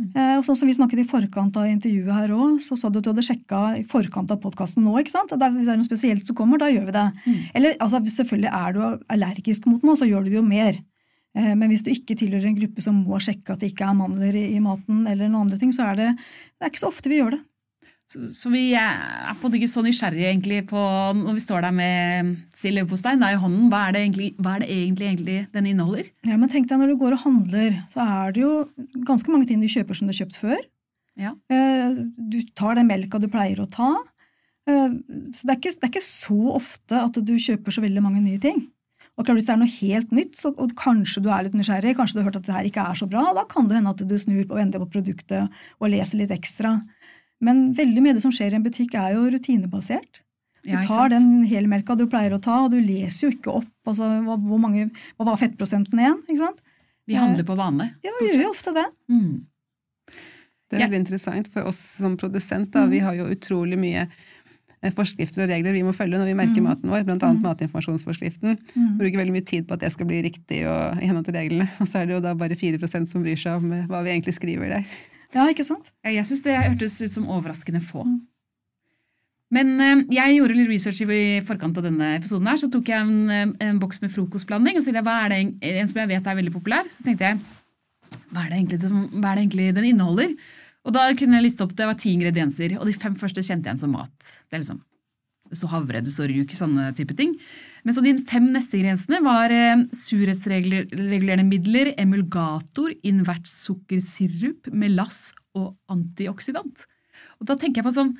Mm. 0.00 0.10
Eh, 0.16 0.34
og 0.38 0.46
sånn 0.46 0.56
som 0.56 0.70
Vi 0.70 0.76
snakket 0.78 1.02
i 1.02 1.08
forkant 1.08 1.56
av 1.60 1.68
intervjuet 1.68 2.14
her 2.14 2.32
òg, 2.32 2.56
så 2.64 2.78
sa 2.78 2.88
du 2.88 3.00
at 3.00 3.04
du 3.04 3.10
hadde 3.12 3.26
sjekka 3.26 3.62
i 3.76 3.84
forkant 3.84 4.32
av 4.32 4.40
podkasten 4.40 4.86
nå. 4.86 4.96
ikke 4.96 5.12
sant? 5.12 5.34
hvis 5.34 5.66
det 5.66 5.74
er 5.74 5.80
noe 5.80 5.88
spesielt 5.88 6.26
som 6.26 6.38
kommer, 6.38 6.60
da 6.62 6.70
gjør 6.72 6.88
vi 6.88 6.96
det. 6.96 7.08
Mm. 7.26 7.40
Eller 7.60 7.76
altså, 7.76 8.00
selvfølgelig 8.00 8.52
er 8.64 8.72
du 8.72 8.80
allergisk 9.12 9.68
mot 9.68 9.84
noe, 9.84 9.98
så 9.98 10.08
gjør 10.08 10.24
du 10.24 10.32
det 10.32 10.40
jo 10.40 10.46
mer. 10.46 10.80
Eh, 11.36 11.52
men 11.54 11.70
hvis 11.70 11.84
du 11.86 11.92
ikke 11.92 12.16
tilhører 12.18 12.50
en 12.50 12.58
gruppe 12.58 12.82
som 12.84 13.04
må 13.06 13.20
sjekke 13.22 13.54
at 13.54 13.62
det 13.62 13.72
ikke 13.72 13.86
er 13.86 13.98
mandler 13.98 14.34
i 14.40 14.58
maten, 14.62 15.04
eller 15.06 15.28
noen 15.28 15.46
andre 15.46 15.60
ting, 15.60 15.72
så 15.74 15.92
er 15.92 16.00
det, 16.00 16.10
det 16.16 16.66
er 16.66 16.72
ikke 16.72 16.82
så 16.82 16.90
ofte 16.90 17.12
vi 17.12 17.20
gjør 17.20 17.36
det. 17.36 17.44
Så, 18.10 18.24
så 18.34 18.50
vi 18.50 18.72
er 18.74 18.96
på 19.38 19.44
en 19.44 19.44
måte 19.44 19.58
ikke 19.60 19.70
så 19.70 19.84
nysgjerrige 19.86 20.32
egentlig 20.32 20.64
på 20.66 20.80
når 21.14 21.36
vi 21.36 21.42
står 21.44 21.62
der 21.62 21.74
med 21.76 22.32
sild 22.58 22.74
leverpostei 22.74 23.12
i 23.14 23.38
hånden, 23.38 23.68
hva 23.70 23.84
er 23.86 23.94
det 23.94 24.00
egentlig, 24.02 24.30
hva 24.42 24.56
er 24.56 24.64
det 24.64 24.70
egentlig, 24.74 25.06
egentlig 25.12 25.36
den 25.54 25.68
inneholder? 25.70 26.08
Ja, 26.26 26.34
men 26.40 26.50
tenk 26.50 26.66
deg 26.66 26.80
Når 26.80 26.90
du 26.90 26.96
går 26.98 27.14
og 27.14 27.22
handler, 27.22 27.76
så 27.92 28.02
er 28.02 28.34
det 28.34 28.42
jo 28.42 28.50
ganske 29.06 29.30
mange 29.30 29.46
ting 29.46 29.62
du 29.62 29.70
kjøper 29.70 29.94
som 29.94 30.10
du 30.10 30.10
har 30.10 30.18
kjøpt 30.24 30.40
før. 30.42 30.58
Ja. 31.20 31.36
Eh, 31.54 32.02
Du 32.18 32.40
tar 32.58 32.74
den 32.80 32.90
melka 32.90 33.20
du 33.22 33.28
pleier 33.30 33.62
å 33.62 33.70
ta. 33.70 33.92
Eh, 34.66 34.90
Så 35.30 35.46
det 35.46 35.54
er, 35.54 35.60
ikke, 35.60 35.76
det 35.78 35.86
er 35.86 35.92
ikke 35.94 36.06
så 36.10 36.40
ofte 36.58 37.04
at 37.06 37.14
du 37.14 37.34
kjøper 37.38 37.70
så 37.70 37.86
veldig 37.86 38.02
mange 38.02 38.24
nye 38.26 38.42
ting. 38.42 38.64
Og 39.20 39.26
klart 39.26 39.36
Hvis 39.36 39.48
det 39.50 39.52
er 39.52 39.60
noe 39.60 39.74
helt 39.74 40.12
nytt, 40.16 40.38
så, 40.40 40.50
og 40.56 40.72
kanskje 40.80 41.20
du 41.20 41.28
er 41.28 41.44
litt 41.44 41.56
nysgjerrig, 41.58 41.92
kanskje 41.98 42.16
du 42.16 42.20
har 42.22 42.30
hørt 42.30 42.38
at 42.40 42.46
det 42.48 42.54
her 42.56 42.68
ikke 42.70 42.86
er 42.88 42.96
så 42.96 43.08
bra, 43.10 43.26
da 43.36 43.44
kan 43.50 43.68
det 43.68 43.76
hende 43.76 43.92
at 43.92 44.00
du 44.08 44.16
snur 44.18 44.46
på 44.48 44.56
og 44.56 44.60
vender 44.62 44.80
på 44.80 44.88
produktet 44.96 45.60
og 45.78 45.92
leser 45.92 46.22
litt 46.22 46.32
ekstra. 46.32 46.78
Men 47.44 47.70
veldig 47.76 48.00
mye 48.04 48.14
av 48.14 48.18
det 48.20 48.24
som 48.24 48.32
skjer 48.32 48.54
i 48.56 48.58
en 48.58 48.64
butikk, 48.64 48.96
er 48.96 49.12
jo 49.18 49.26
rutinebasert. 49.34 50.22
Du 50.64 50.72
tar 50.84 51.08
den 51.12 51.44
helmelka 51.48 51.94
du 51.96 52.06
pleier 52.10 52.34
å 52.36 52.40
ta, 52.40 52.62
og 52.64 52.72
du 52.74 52.80
leser 52.80 53.28
jo 53.28 53.36
ikke 53.36 53.54
opp 53.62 53.88
altså, 53.92 54.08
hva, 54.26 54.36
hvor 54.40 54.60
mange, 54.60 54.90
hva 55.16 55.28
var 55.30 55.38
fettprosenten 55.40 56.00
igjen. 56.02 56.18
ikke 56.28 56.42
sant? 56.42 56.60
Vi 57.08 57.16
handler 57.16 57.46
på 57.48 57.56
vane. 57.58 57.90
Ja, 58.04 58.12
vi 58.20 58.28
gjør 58.28 58.42
jo 58.44 58.50
ofte 58.52 58.74
det. 58.76 58.84
Mm. 59.12 59.46
Det 60.70 60.76
er 60.76 60.80
Ja. 60.80 60.86
veldig 60.86 61.00
interessant 61.00 61.48
for 61.50 61.66
oss 61.66 61.80
som 61.98 62.16
produsent. 62.16 62.70
Da. 62.72 62.84
Vi 62.86 63.00
har 63.02 63.16
jo 63.18 63.24
utrolig 63.32 63.78
mye 63.80 64.04
eh, 64.04 64.28
forskrifter 64.96 65.44
og 65.44 65.50
regler 65.52 65.76
vi 65.76 65.82
må 65.84 65.92
følge 65.92 66.16
når 66.16 66.30
vi 66.30 66.36
merker 66.38 66.64
maten 66.64 66.88
vår, 66.88 67.04
bl.a. 67.04 67.30
matinformasjonsforskriften. 67.44 68.56
Mm. 68.72 68.94
Bruker 69.00 69.20
veldig 69.20 69.34
mye 69.34 69.46
tid 69.46 69.66
på 69.68 69.76
at 69.76 69.84
det 69.84 69.92
skal 69.92 70.08
bli 70.08 70.22
riktig 70.24 70.62
og 70.70 70.96
i 71.02 71.10
henhold 71.10 71.28
til 71.28 71.36
reglene. 71.36 71.68
Og 71.82 71.88
så 71.90 72.00
er 72.00 72.08
det 72.08 72.16
jo 72.16 72.24
da 72.24 72.32
bare 72.38 72.56
4% 72.56 73.10
som 73.10 73.24
bryr 73.24 73.36
seg 73.40 73.60
om 73.60 73.74
eh, 73.76 73.86
hva 73.90 74.00
vi 74.06 74.14
egentlig 74.14 74.38
skriver 74.38 74.72
der. 74.72 74.96
Ja, 75.36 75.44
ikke 75.52 75.66
sant? 75.68 75.92
Jeg 76.06 76.24
syns 76.26 76.42
det 76.46 76.56
hørtes 76.56 76.96
ut 77.04 77.14
som 77.18 77.28
overraskende 77.30 77.82
få. 77.84 78.06
Men 79.52 79.74
eh, 79.84 80.04
jeg 80.16 80.38
gjorde 80.38 80.56
litt 80.56 80.72
research 80.72 81.02
i 81.04 81.22
forkant 81.44 81.76
av 81.76 81.84
denne 81.84 82.14
episoden. 82.16 82.48
her, 82.48 82.60
Så 82.62 82.70
tok 82.72 82.88
jeg 82.88 83.04
en, 83.04 83.30
eh, 83.30 83.68
en 83.68 83.82
boks 83.82 84.00
med 84.00 84.14
frokostblanding 84.14 84.78
og 84.78 84.82
så 84.82 84.88
tenkte 84.88 85.02
jeg, 85.02 85.08
hva 85.10 85.18
er 85.26 85.34
det, 85.34 85.74
en 85.82 85.92
som 85.92 86.00
jeg 86.00 86.14
vet 86.14 86.32
er 86.32 86.40
veldig 86.40 86.56
populær. 86.56 86.88
Så 86.88 87.04
tenkte 87.04 87.28
jeg 87.28 87.42
hva 88.30 88.46
er 88.46 88.50
det 88.50 88.58
egentlig, 88.58 88.90
hva 89.20 89.30
er 89.30 89.38
det 89.38 89.44
egentlig 89.44 89.68
den 89.76 89.86
inneholder? 89.92 90.34
Og 90.88 90.94
da 90.96 91.08
kunne 91.16 91.38
jeg 91.38 91.48
liste 91.48 91.64
opp 91.64 91.74
det 91.76 91.88
var 91.88 91.98
ti 92.00 92.14
ingredienser, 92.14 92.78
og 92.80 92.88
de 92.88 92.96
fem 92.96 93.16
første 93.18 93.42
kjente 93.44 93.68
jeg 93.68 93.74
igjen 93.74 93.82
som 93.82 93.92
mat. 93.92 94.14
Det 94.48 94.56
er 94.56 94.62
liksom, 94.62 94.80
står 95.58 95.72
havre, 95.74 96.00
det 96.04 96.14
står 96.14 96.32
ruk, 96.32 96.54
sånne 96.56 96.90
type 96.96 97.16
ting. 97.18 97.34
Men 97.84 97.96
så 97.96 98.04
de 98.04 98.14
fem 98.28 98.48
neste 98.54 98.78
ingrediensene 98.78 99.20
var 99.24 99.52
eh, 99.54 99.84
surhetsregulerende 99.96 101.46
midler, 101.48 101.92
emulgator, 102.00 102.94
invert 103.06 103.48
sukkersirup, 103.50 104.70
melass 104.72 105.30
og 105.58 105.74
antioksidant. 105.92 106.86
Og 107.40 107.48
da 107.48 107.56
tenker 107.58 107.82
jeg 107.82 107.90
på 107.90 107.96
sånn 107.96 108.14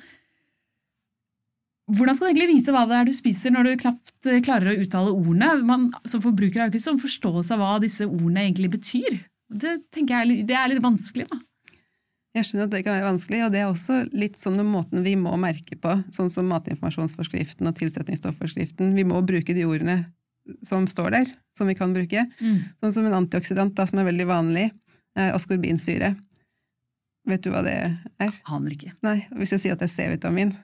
Hvordan 1.91 2.15
skal 2.15 2.29
du 2.29 2.31
egentlig 2.31 2.53
vite 2.53 2.71
hva 2.71 2.85
det 2.87 2.95
er 2.95 3.07
du 3.09 3.11
spiser 3.11 3.51
når 3.51 3.67
du 3.67 3.71
knapt 3.81 4.27
eh, 4.29 4.39
klarer 4.45 4.69
å 4.71 4.83
uttale 4.85 5.11
ordene? 5.11 5.49
Man, 5.67 5.89
som 6.07 6.21
forbruker 6.23 6.61
har 6.61 6.69
jo 6.69 6.75
ikke 6.77 6.83
sånn 6.85 7.01
forståelse 7.01 7.55
av 7.57 7.59
hva 7.59 7.71
disse 7.83 8.05
ordene 8.07 8.45
egentlig 8.45 8.69
betyr. 8.77 9.17
Det 9.51 9.73
jeg 9.97 10.45
det 10.47 10.55
er 10.55 10.69
litt 10.71 10.83
vanskelig, 10.85 11.25
da. 11.27 11.41
Jeg 12.33 12.45
skjønner 12.47 12.63
at 12.69 12.71
det 12.71 12.83
kan 12.85 12.95
være 12.95 13.09
vanskelig, 13.09 13.39
og 13.45 13.51
det 13.51 13.59
er 13.59 13.67
også 13.67 13.95
litt 14.15 14.37
sånn 14.39 14.55
med 14.55 14.65
måten 14.71 15.03
vi 15.03 15.17
må 15.19 15.33
merke 15.39 15.75
på, 15.75 15.97
sånn 16.15 16.29
som 16.31 16.47
matinformasjonsforskriften 16.47 17.67
og 17.67 17.75
tilsetningsstofforskriften. 17.75 18.93
Vi 18.95 19.03
må 19.03 19.19
bruke 19.27 19.53
de 19.57 19.65
ordene 19.67 19.97
som 20.63 20.87
står 20.87 21.11
der, 21.11 21.31
som 21.57 21.67
vi 21.67 21.75
kan 21.75 21.91
bruke. 21.93 22.23
Sånn 22.39 22.93
som 22.95 23.05
en 23.05 23.17
antioksidant, 23.19 23.75
da, 23.75 23.85
som 23.85 23.99
er 23.99 24.07
veldig 24.07 24.27
vanlig, 24.31 24.69
er 25.19 25.35
askorbinsyre. 25.35 26.13
Vet 27.27 27.43
du 27.43 27.51
hva 27.53 27.61
det 27.67 27.75
er? 28.23 28.31
Aner 28.49 28.73
ikke. 28.77 28.93
Nei, 29.05 29.25
hvis 29.35 29.51
jeg 29.57 29.65
sier 29.65 29.75
at 29.75 29.83
det 29.83 29.89
er 29.91 29.95
C-vitamin. 29.97 30.55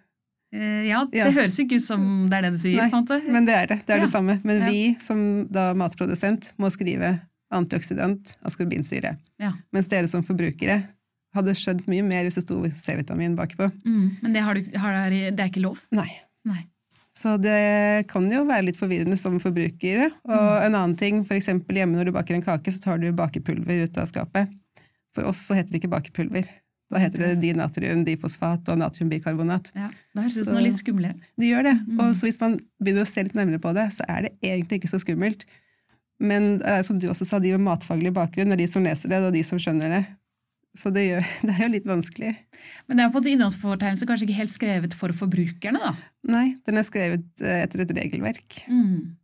Eh, 0.56 0.88
ja, 0.88 1.04
det 1.12 1.20
Ja. 1.20 1.30
høres 1.36 1.58
jo 1.60 1.66
ikke 1.68 1.76
ut 1.82 1.84
som 1.84 2.30
det 2.32 2.38
er 2.38 2.42
det 2.48 2.54
du 2.56 2.58
sier. 2.64 2.80
Nei, 2.82 2.90
fant 2.90 3.08
det. 3.12 3.20
Men 3.28 3.46
det 3.46 3.54
er 3.54 3.68
det. 3.68 3.78
Det 3.86 3.94
er 3.94 3.98
Ja. 4.00 4.06
det 4.06 4.14
samme. 4.14 4.40
Men 4.44 4.62
Ja. 4.62 4.70
vi 4.72 4.96
som 5.00 5.48
da 5.52 5.74
matprodusent 5.74 6.54
må 6.58 6.72
skrive 6.72 7.20
antioksidant, 7.52 8.38
askorbinsyre. 8.44 9.18
Ja. 9.38 9.52
Mens 9.74 9.88
dere 9.90 10.08
som 10.08 10.24
forbrukere 10.24 10.88
hadde 11.36 11.56
skjønt 11.58 11.90
mye 11.92 12.06
mer 12.06 12.28
hvis 12.28 12.40
det 12.40 12.46
sto 12.46 12.62
C-vitamin 12.64 13.36
bakpå. 13.38 13.70
Mm, 13.84 14.08
men 14.24 14.34
det, 14.34 14.44
har 14.46 14.58
du, 14.58 14.72
har, 14.80 14.98
det 15.12 15.36
er 15.36 15.52
ikke 15.52 15.66
lov? 15.66 15.84
Nei. 15.96 16.10
Nei. 16.48 16.64
Så 17.18 17.34
det 17.42 18.06
kan 18.12 18.28
jo 18.30 18.44
være 18.46 18.68
litt 18.68 18.78
forvirrende 18.78 19.18
som 19.18 19.40
forbrukere. 19.42 20.12
Og 20.30 20.48
en 20.62 20.78
annen 20.78 20.94
ting, 21.00 21.24
eksempel 21.34 21.80
hjemme 21.80 21.98
når 21.98 22.10
du 22.10 22.16
baker 22.16 22.38
en 22.38 22.46
kake, 22.46 22.74
så 22.74 22.84
tar 22.84 23.02
du 23.02 23.10
bakepulver 23.18 23.88
ut 23.88 23.98
av 23.98 24.10
skapet. 24.10 24.54
For 25.16 25.26
oss 25.26 25.42
så 25.48 25.58
heter 25.58 25.74
det 25.74 25.82
ikke 25.82 25.96
bakepulver. 25.96 26.50
Da 26.94 27.02
heter 27.02 27.24
det 27.24 27.32
dinatrium, 27.42 28.06
difosfat 28.08 28.70
og 28.72 28.78
natriumbikarbonat. 28.80 29.72
Ja. 29.76 29.90
Da 30.16 30.24
høres 30.24 30.38
det 30.38 30.46
ut 30.46 30.52
som 30.52 30.60
noe 30.60 30.68
litt 30.68 30.78
skumlere. 30.78 31.18
Det 31.40 31.50
gjør 31.50 31.66
det. 31.68 31.74
Mm. 31.88 32.04
Og 32.04 32.14
så 32.16 32.30
hvis 32.30 32.40
man 32.44 32.60
begynner 32.80 33.04
å 33.04 33.10
se 33.10 33.26
litt 33.26 33.36
nærmere 33.36 33.64
på 33.64 33.74
det, 33.76 33.90
så 33.98 34.06
er 34.08 34.28
det 34.28 34.36
egentlig 34.46 34.80
ikke 34.80 34.94
så 34.94 35.02
skummelt. 35.04 35.44
Men 36.24 36.62
eh, 36.62 36.80
som 36.86 37.02
du 37.02 37.10
også 37.12 37.28
sa, 37.28 37.42
de 37.42 37.52
med 37.58 37.66
matfaglig 37.66 38.14
bakgrunn 38.16 38.54
er 38.54 38.62
de 38.62 38.70
som 38.70 38.86
leser 38.86 39.12
det, 39.12 39.20
og 39.26 39.36
de 39.36 39.44
som 39.46 39.60
skjønner 39.62 39.98
det. 39.98 40.04
Så 40.76 40.92
det, 40.94 41.06
gjør, 41.08 41.30
det 41.48 41.54
er 41.56 41.64
jo 41.64 41.70
litt 41.74 41.88
vanskelig. 41.90 42.34
Men 42.88 42.98
det 43.00 43.06
er 43.06 43.10
på 43.14 43.18
en 43.18 43.22
måte 43.24 43.32
innholdsfortegnelse 43.34 44.08
kanskje 44.10 44.28
ikke 44.28 44.40
helt 44.42 44.54
skrevet 44.54 44.94
for 44.98 45.14
forbrukerne, 45.16 45.80
da. 45.82 45.94
Nei, 46.28 46.48
den 46.68 46.78
er 46.82 46.86
skrevet 46.88 47.26
eh, 47.42 47.64
etter 47.64 47.86
et 47.86 47.94
regelverk. 47.98 48.60
Mm. 48.68 49.16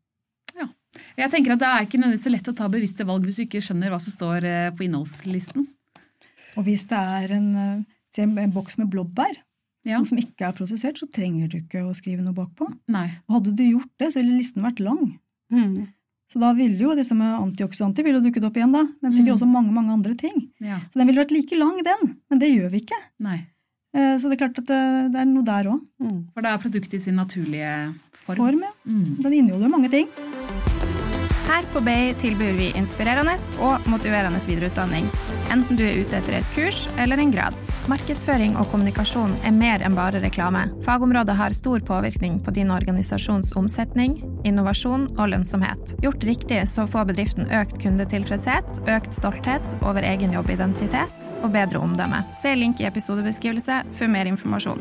Ja. 0.58 0.70
Jeg 1.18 1.32
tenker 1.34 1.56
at 1.56 1.62
Det 1.64 1.70
er 1.70 1.86
ikke 1.88 2.00
nødvendigvis 2.02 2.26
så 2.30 2.34
lett 2.34 2.50
å 2.52 2.56
ta 2.58 2.68
bevisste 2.72 3.06
valg 3.10 3.26
hvis 3.28 3.40
du 3.42 3.46
ikke 3.48 3.62
skjønner 3.66 3.90
hva 3.94 4.00
som 4.02 4.14
står 4.16 4.46
eh, 4.50 4.68
på 4.78 4.86
innholdslisten. 4.88 5.66
Og 6.54 6.68
hvis 6.68 6.86
det 6.90 7.00
er 7.18 7.34
en, 7.38 7.50
eh, 7.58 8.22
en, 8.22 8.38
en 8.44 8.54
boks 8.54 8.78
med 8.82 8.92
blåbær, 8.94 9.40
Ja. 9.86 9.98
som 10.08 10.18
ikke 10.22 10.46
er 10.48 10.54
prosessert, 10.56 10.96
så 11.02 11.10
trenger 11.12 11.50
du 11.52 11.58
ikke 11.60 11.82
å 11.84 11.94
skrive 11.98 12.24
noe 12.24 12.32
bakpå. 12.38 12.70
Nei. 12.94 13.10
Og 13.28 13.40
hadde 13.40 13.56
du 13.58 13.64
gjort 13.66 13.90
det, 14.00 14.14
så 14.14 14.22
ville 14.22 14.38
listen 14.40 14.64
vært 14.64 14.80
lang. 14.80 15.18
Mm. 15.52 15.90
Så 16.34 16.40
da 16.42 16.50
ville 16.58 16.80
jo 16.82 16.96
disse 16.98 17.14
med 17.14 17.30
antioksidanter 17.38 18.04
ville 18.08 18.20
dukket 18.26 18.44
opp 18.48 18.56
igjen, 18.58 18.72
da. 18.74 18.88
Men 19.04 19.14
sikkert 19.14 19.36
Mm. 19.36 19.38
også 19.38 19.48
mange 19.54 19.72
mange 19.72 19.92
andre 19.94 20.16
ting. 20.18 20.48
Ja. 20.60 20.80
Så 20.90 20.98
den 20.98 21.08
ville 21.08 21.22
vært 21.22 21.32
like 21.36 21.56
lang, 21.60 21.78
den. 21.86 22.16
Men 22.32 22.40
det 22.42 22.50
gjør 22.50 22.72
vi 22.74 22.80
ikke. 22.82 22.98
Nei. 23.22 23.38
Eh, 23.94 24.18
Så 24.18 24.30
det 24.32 24.42
er 24.42 24.48
klart 24.48 24.58
at 24.58 24.66
det, 24.66 25.12
det 25.14 25.20
er 25.22 25.26
noe 25.30 25.44
der 25.46 25.70
òg. 25.70 25.80
Mm. 26.02 26.26
For 26.34 26.42
det 26.42 26.50
er 26.50 26.58
produktet 26.58 26.94
i 26.96 27.00
sin 27.00 27.16
naturlige 27.16 27.94
form. 28.14 28.38
Form, 28.38 28.64
ja. 28.66 28.72
Mm. 28.88 29.22
Den 29.22 29.34
inneholder 29.34 29.70
mange 29.70 29.90
ting. 29.94 30.08
Her 31.46 31.62
på 31.74 31.82
BI 31.84 32.14
tilbyr 32.18 32.56
vi 32.58 32.72
inspirerende 32.80 33.36
og 33.60 33.86
motiverende 33.92 34.40
videreutdanning, 34.48 35.06
enten 35.52 35.78
du 35.78 35.84
er 35.86 36.00
ute 36.02 36.18
etter 36.18 36.38
et 36.40 36.48
kurs 36.56 36.88
eller 36.98 37.20
en 37.20 37.32
grad. 37.36 37.54
Markedsføring 37.84 38.54
og 38.56 38.70
kommunikasjon 38.72 39.34
er 39.44 39.52
mer 39.52 39.82
enn 39.84 39.96
bare 39.98 40.22
reklame. 40.24 40.62
Fagområdet 40.86 41.34
har 41.36 41.52
stor 41.52 41.82
påvirkning 41.84 42.38
på 42.40 42.54
din 42.56 42.70
organisasjons 42.72 43.52
omsetning, 43.60 44.14
innovasjon 44.48 45.10
og 45.18 45.34
lønnsomhet. 45.34 45.92
Gjort 46.06 46.24
riktig 46.24 46.62
så 46.72 46.86
får 46.88 47.10
bedriften 47.10 47.52
økt 47.52 47.76
kundetilfredshet, 47.84 48.80
økt 48.88 49.18
stolthet 49.18 49.76
over 49.82 50.08
egen 50.08 50.32
jobbidentitet 50.32 51.28
og 51.42 51.52
bedre 51.58 51.82
omdømme. 51.84 52.22
Se 52.40 52.54
link 52.56 52.80
i 52.80 52.88
episodebeskrivelse 52.88 53.82
for 54.00 54.16
mer 54.16 54.32
informasjon. 54.32 54.80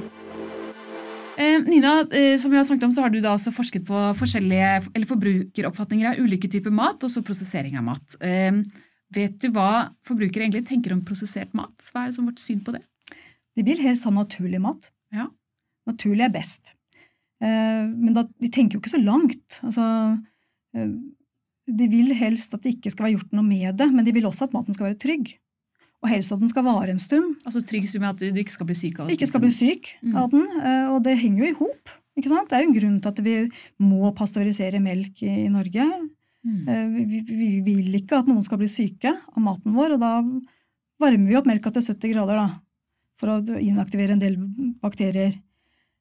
Eh, 1.42 1.59
Nina, 1.66 2.06
eh, 2.06 2.37
som 2.38 2.54
vi 2.54 2.61
har 2.61 2.64
snakket 2.71 2.87
om, 2.87 2.94
så 2.94 3.02
har 3.02 3.11
du 3.11 3.18
da 3.18 3.35
også 3.35 3.50
forsket 3.50 3.82
på 3.88 4.04
forskjellige 4.14 4.94
eller 4.94 5.11
forbrukeroppfatninger 5.11 6.12
av 6.12 6.23
ulike 6.23 6.47
typer 6.47 6.71
mat, 6.71 7.02
og 7.02 7.11
så 7.11 7.25
prosessering 7.26 7.75
av 7.82 7.88
mat. 7.90 8.16
Eh, 8.23 8.62
vet 9.11 9.42
du 9.42 9.50
hva 9.50 9.90
forbrukere 10.06 10.47
egentlig 10.47 10.68
tenker 10.71 10.94
om 10.94 11.02
prosessert 11.02 11.50
mat? 11.50 11.75
Hva 11.90 12.04
er 12.04 12.12
det 12.12 12.21
som 12.21 12.30
vårt 12.30 12.38
syn 12.38 12.62
på 12.62 12.78
det? 12.78 12.85
De 13.56 13.62
vil 13.66 13.80
helst 13.85 14.04
ha 14.09 14.11
naturlig 14.14 14.61
mat. 14.61 14.90
Ja. 15.12 15.26
Naturlig 15.88 16.25
er 16.28 16.32
best. 16.35 16.75
Eh, 17.42 17.87
Men 17.90 18.14
da, 18.14 18.23
de 18.40 18.49
tenker 18.49 18.78
jo 18.78 18.80
ikke 18.80 18.94
så 18.97 19.02
langt. 19.02 19.59
Altså, 19.62 19.85
eh, 20.75 20.88
de 21.73 21.87
vil 21.88 22.14
helst 22.14 22.54
at 22.54 22.62
det 22.64 22.76
ikke 22.78 22.90
skal 22.94 23.06
være 23.06 23.16
gjort 23.18 23.32
noe 23.37 23.44
med 23.47 23.76
det, 23.78 23.90
men 23.92 24.04
de 24.04 24.12
vil 24.12 24.25
også 24.28 24.49
at 24.49 24.52
maten 24.56 24.75
skal 24.75 24.88
være 24.90 24.99
trygg. 25.02 25.35
Og 26.02 26.11
helst 26.11 26.32
at 26.35 26.40
den 26.42 26.49
skal 26.50 26.64
vare 26.66 26.90
en 26.90 26.99
stund. 26.99 27.37
Altså 27.47 27.61
Trygg 27.62 27.87
som 27.88 28.02
at 28.09 28.18
du 28.18 28.26
ikke 28.26 28.50
skal 28.50 28.66
bli 28.66 28.75
syk 28.75 28.99
av 28.99 29.06
den. 29.06 29.14
Ikke 29.16 29.28
skal 29.30 29.40
bli 29.44 29.50
syk 29.54 29.92
Mm. 30.02 30.16
av 30.16 30.30
den. 30.32 30.49
eh, 30.62 30.88
Og 30.90 31.02
det 31.04 31.18
henger 31.18 31.38
jo 31.44 31.50
i 31.50 31.59
hop. 31.61 31.88
Det 32.16 32.26
er 32.52 32.62
jo 32.64 32.68
en 32.68 32.75
grunn 32.75 33.00
til 33.00 33.09
at 33.09 33.18
vi 33.25 33.50
må 33.80 34.11
pasteurisere 34.14 34.80
melk 34.82 35.23
i 35.23 35.49
Norge. 35.49 35.87
Mm. 36.44 36.66
Vi, 36.97 37.04
vi, 37.04 37.21
vi 37.23 37.61
vil 37.62 37.94
ikke 38.02 38.18
at 38.18 38.26
noen 38.26 38.42
skal 38.42 38.59
bli 38.59 38.66
syke 38.68 39.14
av 39.14 39.38
maten 39.40 39.73
vår, 39.73 39.94
og 39.94 40.00
da 40.00 40.11
varmer 41.00 41.28
vi 41.28 41.37
opp 41.38 41.47
melka 41.47 41.71
til 41.73 41.82
70 41.82 42.12
grader 42.12 42.37
da, 42.37 42.49
for 43.23 43.37
å 43.37 43.61
inaktivere 43.62 44.17
en 44.17 44.23
del 44.23 44.37
bakterier. 44.83 45.37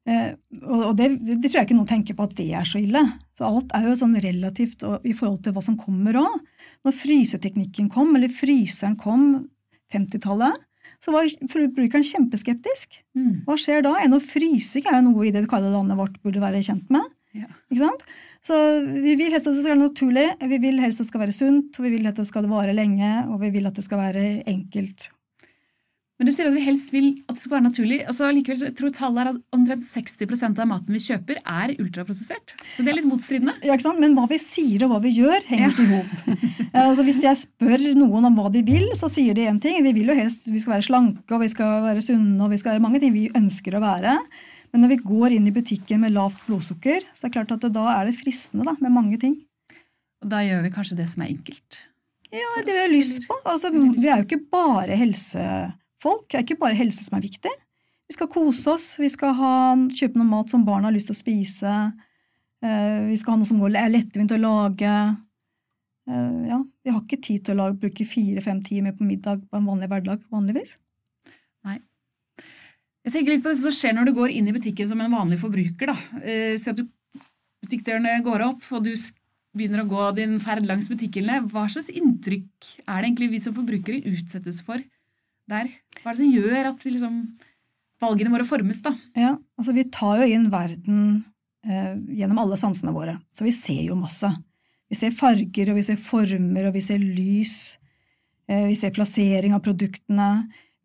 Eh, 0.09 0.33
og 0.65 0.95
det, 0.97 1.11
det 1.21 1.45
tror 1.45 1.59
jeg 1.59 1.67
ikke 1.69 1.77
noen 1.77 1.91
tenker 1.91 2.17
på 2.17 2.25
at 2.25 2.33
det 2.39 2.47
er 2.57 2.65
så 2.65 2.81
ille. 2.81 3.03
Så 3.37 3.45
alt 3.45 3.73
er 3.77 3.85
jo 3.85 3.99
sånn 3.99 4.17
relativt 4.23 4.81
og, 4.87 5.05
i 5.05 5.13
forhold 5.17 5.43
til 5.45 5.53
hva 5.53 5.63
som 5.65 5.77
kommer 5.79 6.17
òg. 6.23 6.41
Når 6.87 6.97
fryseteknikken 6.97 7.91
kom, 7.93 8.15
eller 8.17 8.31
fryseren 8.33 8.97
kom 8.99 9.45
50-tallet, 9.93 10.57
så 11.01 11.13
var 11.13 11.29
forbrukeren 11.49 12.05
kjempeskeptisk. 12.05 12.99
Mm. 13.17 13.45
Hva 13.47 13.57
skjer 13.59 13.85
da? 13.85 13.95
Ennå 14.01 14.19
frysing 14.21 14.85
er 14.85 14.99
jo 14.99 15.07
noe 15.09 15.27
i 15.27 15.33
det 15.33 15.47
kalde 15.49 15.71
landet 15.73 15.97
vårt 15.97 16.19
burde 16.25 16.43
være 16.43 16.61
kjent 16.65 16.91
med. 16.93 17.07
Ja. 17.37 17.47
Ikke 17.71 17.85
sant? 17.85 18.03
Så 18.43 18.57
vi 18.81 19.15
vil 19.15 19.31
helst 19.31 19.47
at 19.47 19.55
det 19.55 19.63
skal 19.63 19.75
være 19.75 19.85
naturlig, 19.85 20.27
vi 20.51 20.57
vil 20.61 20.81
helst 20.81 20.99
at 20.99 21.05
det 21.05 21.11
skal 21.11 21.23
være 21.23 21.35
sunt, 21.35 21.77
og 21.77 21.85
vi 21.85 21.93
vil 21.93 22.09
at 22.09 22.17
det 22.17 22.27
skal 22.27 22.49
vare 22.51 22.73
lenge, 22.75 23.11
og 23.29 23.41
vi 23.43 23.51
vil 23.53 23.69
at 23.69 23.77
det 23.77 23.85
skal 23.85 24.01
være 24.01 24.25
enkelt. 24.49 25.11
Men 26.21 26.27
du 26.29 26.35
sier 26.35 26.51
at 26.51 26.53
vi 26.53 26.61
helst 26.61 26.91
vil 26.93 27.07
at 27.25 27.33
det 27.33 27.41
skal 27.41 27.55
være 27.55 27.65
naturlig. 27.65 27.95
altså 28.05 28.27
likevel, 28.29 28.59
jeg 28.61 28.75
tror 28.77 28.91
tallet 28.93 29.23
er 29.23 29.29
at 29.31 29.37
omtrent 29.57 29.81
60% 29.81 30.59
av 30.61 30.67
maten 30.69 30.93
vi 30.93 30.99
kjøper, 31.01 31.39
er 31.41 31.71
ultraprosessert. 31.81 32.53
Så 32.75 32.85
det 32.85 32.91
er 32.91 32.99
litt 32.99 33.07
motstridende. 33.09 33.55
Ja, 33.65 33.73
ikke 33.73 33.87
sant? 33.87 33.97
Men 34.03 34.13
hva 34.13 34.27
vi 34.29 34.37
sier 34.37 34.85
og 34.85 34.91
hva 34.91 34.99
vi 35.01 35.15
gjør, 35.17 35.41
henger 35.47 35.73
ikke 35.73 35.87
i 35.87 35.95
hop. 35.95 36.13
Eh, 36.71 36.85
altså, 36.87 37.03
hvis 37.03 37.17
jeg 37.19 37.35
spør 37.35 37.81
noen 37.97 38.29
om 38.29 38.35
hva 38.37 38.47
de 38.53 38.61
vil, 38.63 38.85
så 38.95 39.09
sier 39.11 39.35
de 39.35 39.43
én 39.49 39.57
ting. 39.59 39.81
Vi 39.83 39.91
vil 39.97 40.07
jo 40.07 40.15
helst 40.15 40.45
vi 40.47 40.61
skal 40.61 40.77
være 40.77 40.85
slanke 40.85 41.35
og 41.35 41.41
vi 41.41 41.49
skal 41.51 41.81
være 41.83 42.03
sunne 42.05 42.45
og 42.45 42.53
vi 42.53 42.59
skal 42.61 42.77
være 42.77 42.83
mange 42.85 43.01
ting 43.03 43.11
vi 43.11 43.25
ønsker 43.35 43.75
å 43.75 43.81
være. 43.83 44.13
Men 44.71 44.85
når 44.85 44.93
vi 44.93 44.99
går 45.09 45.35
inn 45.35 45.49
i 45.49 45.53
butikken 45.57 45.99
med 46.05 46.15
lavt 46.15 46.39
blodsukker, 46.45 47.03
så 47.11 47.25
er 47.25 47.27
det 47.27 47.35
klart 47.35 47.51
at 47.57 47.65
det, 47.65 47.73
da 47.75 47.89
er 47.97 48.07
det 48.07 48.15
fristende 48.21 48.69
da, 48.69 48.77
med 48.79 48.95
mange 48.95 49.19
ting. 49.19 49.35
Og 50.23 50.31
da 50.31 50.45
gjør 50.45 50.63
vi 50.63 50.73
kanskje 50.77 51.01
det 51.01 51.09
som 51.11 51.25
er 51.25 51.33
enkelt. 51.33 51.81
Ja, 52.31 52.53
det 52.61 52.71
vi 52.71 52.79
har 52.79 52.93
lyst 52.93 53.27
på. 53.27 53.35
Altså, 53.43 53.73
vi 53.75 54.07
er 54.07 54.21
jo 54.21 54.29
ikke 54.29 54.45
bare 54.53 54.95
helsefolk. 56.01 56.29
Det 56.29 56.37
er 56.37 56.45
ikke 56.45 56.59
bare 56.59 56.77
helse 56.77 57.03
som 57.05 57.17
er 57.17 57.25
viktig. 57.25 57.51
Vi 58.09 58.15
skal 58.15 58.27
kose 58.27 58.69
oss, 58.73 58.99
vi 58.99 59.09
skal 59.09 59.33
ha, 59.33 59.75
kjøpe 59.95 60.19
noe 60.19 60.27
mat 60.27 60.49
som 60.49 60.65
barna 60.65 60.89
har 60.89 60.95
lyst 60.95 61.07
til 61.07 61.15
å 61.15 61.21
spise. 61.21 61.93
Eh, 62.61 63.07
vi 63.07 63.17
skal 63.17 63.33
ha 63.33 63.37
noe 63.39 63.47
som 63.47 63.61
er 63.63 63.91
lettvint 63.91 64.31
å 64.31 64.39
lage. 64.39 64.95
Eh, 66.09 66.49
ja, 66.49 66.59
vi 66.83 66.91
har 66.91 67.01
ikke 67.01 67.21
tid 67.21 67.45
til 67.45 67.55
å 67.55 67.63
lage, 67.63 67.79
bruke 67.79 68.05
fire-fem 68.05 68.61
timer 68.63 68.93
på 68.97 69.07
middag 69.07 69.47
på 69.47 69.57
en 69.57 69.65
vanlig 69.69 69.87
hverdag 69.89 70.21
vanligvis. 70.29 70.75
Nei. 71.63 71.79
Jeg 73.05 73.13
tenker 73.15 73.33
litt 73.33 73.43
på 73.45 73.53
det 73.53 73.61
som 73.61 73.71
skjer 73.73 73.95
når 73.95 74.11
du 74.11 74.17
går 74.17 74.33
inn 74.35 74.49
i 74.49 74.53
butikken 74.53 74.89
som 74.89 74.99
en 75.01 75.15
vanlig 75.15 75.39
forbruker. 75.39 75.93
da. 75.93 75.97
Eh, 76.21 76.57
si 76.59 76.69
at 76.69 76.83
butikkdørene 77.63 78.21
går 78.25 78.43
opp, 78.49 78.65
og 78.75 78.83
du 78.83 78.91
begynner 79.55 79.85
å 79.85 79.89
gå 79.89 80.15
din 80.19 80.39
ferd 80.39 80.67
langs 80.67 80.89
butikkhyllene. 80.91 81.47
hva 81.47 81.69
slags 81.69 81.89
inntrykk 81.89 82.75
er 82.87 83.01
det 83.01 83.07
egentlig 83.07 83.31
vi 83.31 83.39
som 83.39 83.55
forbrukere 83.55 84.03
utsettes 84.11 84.59
for 84.65 84.83
der? 85.51 85.71
Hva 86.01 86.11
er 86.11 86.17
det 86.17 86.23
som 86.23 86.35
gjør 86.35 86.69
at 86.71 86.85
vi 86.85 86.93
liksom, 86.95 87.17
valgene 88.01 88.33
våre 88.33 88.47
formes, 88.47 88.79
da? 88.83 88.95
Ja, 89.17 89.35
altså 89.59 89.75
Vi 89.77 89.89
tar 89.93 90.23
jo 90.23 90.29
inn 90.31 90.47
verden 90.53 91.03
eh, 91.67 91.93
gjennom 92.17 92.41
alle 92.43 92.59
sansene 92.59 92.93
våre, 92.95 93.19
så 93.35 93.45
vi 93.47 93.53
ser 93.55 93.83
jo 93.85 93.99
masse. 93.99 94.31
Vi 94.91 94.97
ser 94.99 95.13
farger, 95.15 95.71
og 95.71 95.77
vi 95.79 95.85
ser 95.87 96.01
former, 96.01 96.67
og 96.67 96.75
vi 96.75 96.83
ser 96.83 96.99
lys. 96.99 97.77
Eh, 98.51 98.65
vi 98.67 98.75
ser 98.75 98.91
plassering 98.95 99.55
av 99.55 99.63
produktene. 99.63 100.31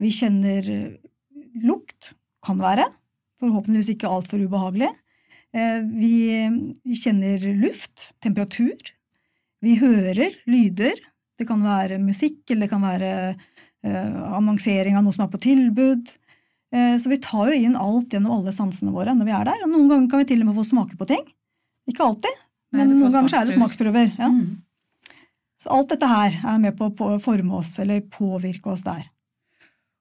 Vi 0.03 0.13
kjenner 0.15 0.69
eh, 0.71 0.93
lukt, 1.67 2.13
kan 2.45 2.61
være. 2.61 2.87
Forhåpentligvis 3.43 3.97
ikke 3.97 4.13
altfor 4.13 4.45
ubehagelig. 4.47 4.93
Eh, 5.57 5.81
vi, 5.99 6.15
vi 6.87 7.01
kjenner 7.01 7.43
luft, 7.59 8.13
temperatur. 8.23 8.77
Vi 9.65 9.75
hører 9.81 10.39
lyder. 10.47 11.03
Det 11.37 11.49
kan 11.49 11.65
være 11.67 11.99
musikk, 12.01 12.45
eller 12.51 12.67
det 12.67 12.73
kan 12.73 12.87
være 12.87 13.13
annonsering 13.85 14.97
av 14.97 15.05
noe 15.05 15.15
som 15.15 15.27
er 15.27 15.33
på 15.33 15.43
tilbud. 15.43 16.13
Eh, 16.75 16.95
så 16.99 17.11
vi 17.13 17.19
tar 17.23 17.53
jo 17.53 17.57
inn 17.57 17.77
alt 17.79 18.13
gjennom 18.13 18.39
alle 18.39 18.55
sansene 18.55 18.95
våre 18.95 19.15
når 19.17 19.29
vi 19.29 19.35
er 19.37 19.49
der. 19.49 19.65
Og 19.65 19.73
noen 19.73 19.91
ganger 19.91 20.13
kan 20.13 20.23
vi 20.23 20.31
til 20.33 20.43
og 20.43 20.51
med 20.51 20.59
få 20.59 20.67
smake 20.67 20.99
på 20.99 21.09
ting. 21.09 21.25
Ikke 21.87 22.07
alltid, 22.09 22.41
men 22.75 22.89
Nei, 22.89 22.97
noen 22.97 23.13
ganger 23.15 23.31
så 23.31 23.41
er 23.41 23.47
det 23.47 23.55
smaksprøver. 23.55 24.17
Ja. 24.19 24.31
Mm. 24.33 24.57
Så 25.63 25.71
alt 25.73 25.93
dette 25.93 26.09
her 26.11 26.35
er 26.43 26.59
med 26.63 26.75
på 26.79 26.91
å 26.91 27.21
forme 27.23 27.61
oss, 27.61 27.77
eller 27.83 28.03
påvirke 28.13 28.75
oss 28.75 28.85
der. 28.87 29.07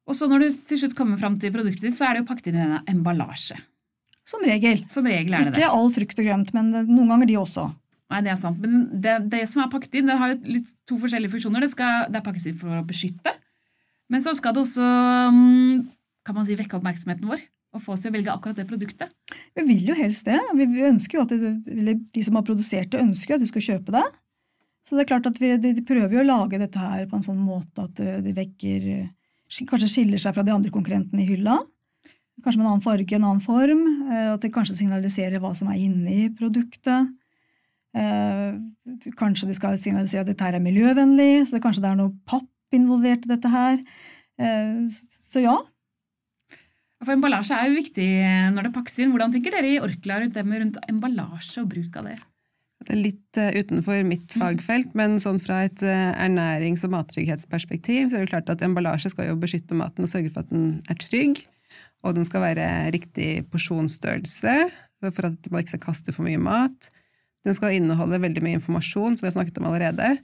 Og 0.05 0.17
så 0.17 0.27
når 0.29 0.43
du 0.43 0.57
til 0.69 0.81
slutt 0.81 0.97
kommer 0.97 1.17
fram 1.21 1.37
til 1.41 1.53
produktet 1.53 1.87
ditt, 1.87 1.95
så 1.97 2.09
er 2.09 2.17
det 2.17 2.23
jo 2.23 2.29
pakket 2.29 2.51
inn 2.51 2.59
i 2.59 2.65
en 2.65 2.91
emballasje. 2.91 3.57
Som 4.25 4.43
regel. 4.45 4.81
Som 4.89 5.05
regel 5.05 5.33
er 5.33 5.45
det 5.45 5.53
Ikke 5.53 5.61
det. 5.61 5.69
all 5.69 5.91
frukt 5.93 6.19
og 6.19 6.27
grønt, 6.27 6.51
men 6.57 6.71
noen 6.73 7.13
ganger 7.13 7.29
de 7.29 7.37
også. 7.37 7.69
Nei, 8.13 8.21
det 8.25 8.33
er 8.33 8.39
sant. 8.41 8.61
Men 8.61 8.85
det, 9.01 9.15
det 9.31 9.43
som 9.49 9.63
er 9.63 9.71
pakket 9.71 9.99
inn, 9.99 10.09
det 10.09 10.17
har 10.19 10.33
jo 10.33 10.55
litt, 10.57 10.73
to 10.89 10.97
forskjellige 11.01 11.33
funksjoner. 11.33 11.65
Det, 11.65 11.71
skal, 11.73 12.05
det 12.09 12.19
er 12.19 12.25
pakket 12.25 12.49
inn 12.51 12.59
for 12.59 12.73
å 12.73 12.85
beskytte, 12.85 13.33
men 14.11 14.23
så 14.23 14.35
skal 14.37 14.55
det 14.55 14.63
også 14.65 14.85
mm, 15.33 15.85
kan 16.25 16.37
man 16.37 16.47
si, 16.47 16.57
vekke 16.57 16.77
oppmerksomheten 16.79 17.29
vår 17.29 17.43
og 17.75 17.83
få 17.83 17.95
oss 17.95 18.05
til 18.05 18.13
å 18.13 18.15
velge 18.15 18.31
akkurat 18.31 18.55
det 18.55 18.67
produktet. 18.69 19.11
Vi 19.55 19.63
vil 19.67 19.89
jo 19.89 19.95
helst 19.97 20.29
det. 20.29 20.37
Vi 20.55 20.85
ønsker 20.87 21.17
jo 21.17 21.25
at 21.25 21.33
det, 21.35 21.95
De 22.15 22.23
som 22.23 22.37
har 22.39 22.45
produsert 22.47 22.93
det, 22.93 23.01
ønsker 23.03 23.35
at 23.35 23.43
vi 23.43 23.49
skal 23.49 23.65
kjøpe 23.65 23.91
det. 23.97 24.05
Så 24.87 24.95
det 24.95 25.03
er 25.03 25.09
klart 25.09 25.27
at 25.27 25.41
vi, 25.41 25.49
de, 25.59 25.73
prøver 25.83 26.13
jo 26.15 26.21
å 26.21 26.27
lage 26.27 26.61
dette 26.61 26.79
her 26.79 27.03
på 27.09 27.19
en 27.19 27.25
sånn 27.25 27.41
måte 27.41 27.83
at 27.87 27.99
det 27.99 28.35
vekker 28.37 28.89
Kanskje 29.55 29.87
skiller 29.87 30.19
seg 30.19 30.33
fra 30.35 30.43
de 30.43 30.51
andre 30.51 30.71
konkurrentene 30.73 31.21
i 31.21 31.27
hylla. 31.29 31.59
Kanskje 32.43 32.59
med 32.59 32.65
en 32.65 32.71
annen 32.73 32.83
farge, 32.83 33.15
en 33.15 33.27
annen 33.27 33.43
form. 33.45 33.83
Eh, 34.09 34.31
at 34.33 34.41
det 34.43 34.51
kanskje 34.51 34.79
signaliserer 34.79 35.39
hva 35.39 35.53
som 35.55 35.69
er 35.71 35.77
inni 35.79 36.25
produktet. 36.35 37.11
Eh, 37.95 38.57
kanskje 39.15 39.47
de 39.47 39.55
skal 39.55 39.77
signalisere 39.79 40.25
at 40.25 40.31
dette 40.31 40.43
her 40.43 40.57
er 40.57 40.63
miljøvennlig, 40.65 41.45
så 41.45 41.55
det 41.55 41.61
kanskje 41.63 41.85
det 41.85 41.91
er 41.93 41.99
noe 42.01 42.11
papp 42.27 42.49
involvert 42.77 43.25
i 43.25 43.31
dette 43.31 43.51
her. 43.53 43.79
Eh, 44.41 44.85
så 45.31 45.43
ja. 45.43 45.55
For 47.03 47.15
Emballasje 47.15 47.57
er 47.57 47.69
jo 47.69 47.79
viktig 47.79 48.07
når 48.55 48.67
det 48.67 48.75
pakkes 48.75 49.01
inn. 49.01 49.11
Hvordan 49.13 49.33
tenker 49.33 49.53
dere 49.53 49.73
i 49.73 49.81
Orkla 49.83 50.21
rundt 50.21 50.37
det 50.37 50.45
med 50.47 50.63
rundt 50.63 50.79
emballasje 50.89 51.61
og 51.61 51.69
bruk 51.73 51.99
av 51.99 52.09
det? 52.09 52.15
Det 52.85 52.93
er 52.93 53.01
litt 53.01 53.39
utenfor 53.39 54.01
mitt 54.05 54.33
mm. 54.35 54.39
fagfelt, 54.41 54.95
men 54.97 55.15
sånn 55.21 55.39
fra 55.41 55.63
et 55.65 55.81
ernærings- 55.81 56.83
og 56.85 56.91
mattrygghetsperspektiv 56.93 58.09
så 58.11 58.19
er 58.19 58.25
det 58.25 58.31
klart 58.33 58.51
at 58.51 58.63
emballasje 58.65 59.13
skal 59.13 59.29
jo 59.29 59.37
beskytte 59.41 59.77
maten 59.77 60.05
og 60.05 60.11
sørge 60.11 60.31
for 60.33 60.43
at 60.43 60.51
den 60.53 60.81
er 60.91 60.99
trygg 61.01 61.41
og 62.05 62.13
den 62.17 62.27
skal 62.27 62.43
være 62.43 62.67
riktig 62.93 63.29
porsjonsstørrelse 63.53 64.55
for 65.05 65.27
at 65.27 65.49
man 65.51 65.61
ikke 65.61 65.75
skal 65.75 65.85
kaste 65.87 66.13
for 66.13 66.25
mye 66.25 66.41
mat. 66.41 66.89
Den 67.45 67.57
skal 67.57 67.75
inneholde 67.77 68.21
veldig 68.21 68.41
mye 68.45 68.59
informasjon, 68.59 69.17
som 69.17 69.25
vi 69.25 69.29
har 69.29 69.35
snakket 69.35 69.59
om 69.61 69.67
allerede. 69.69 70.15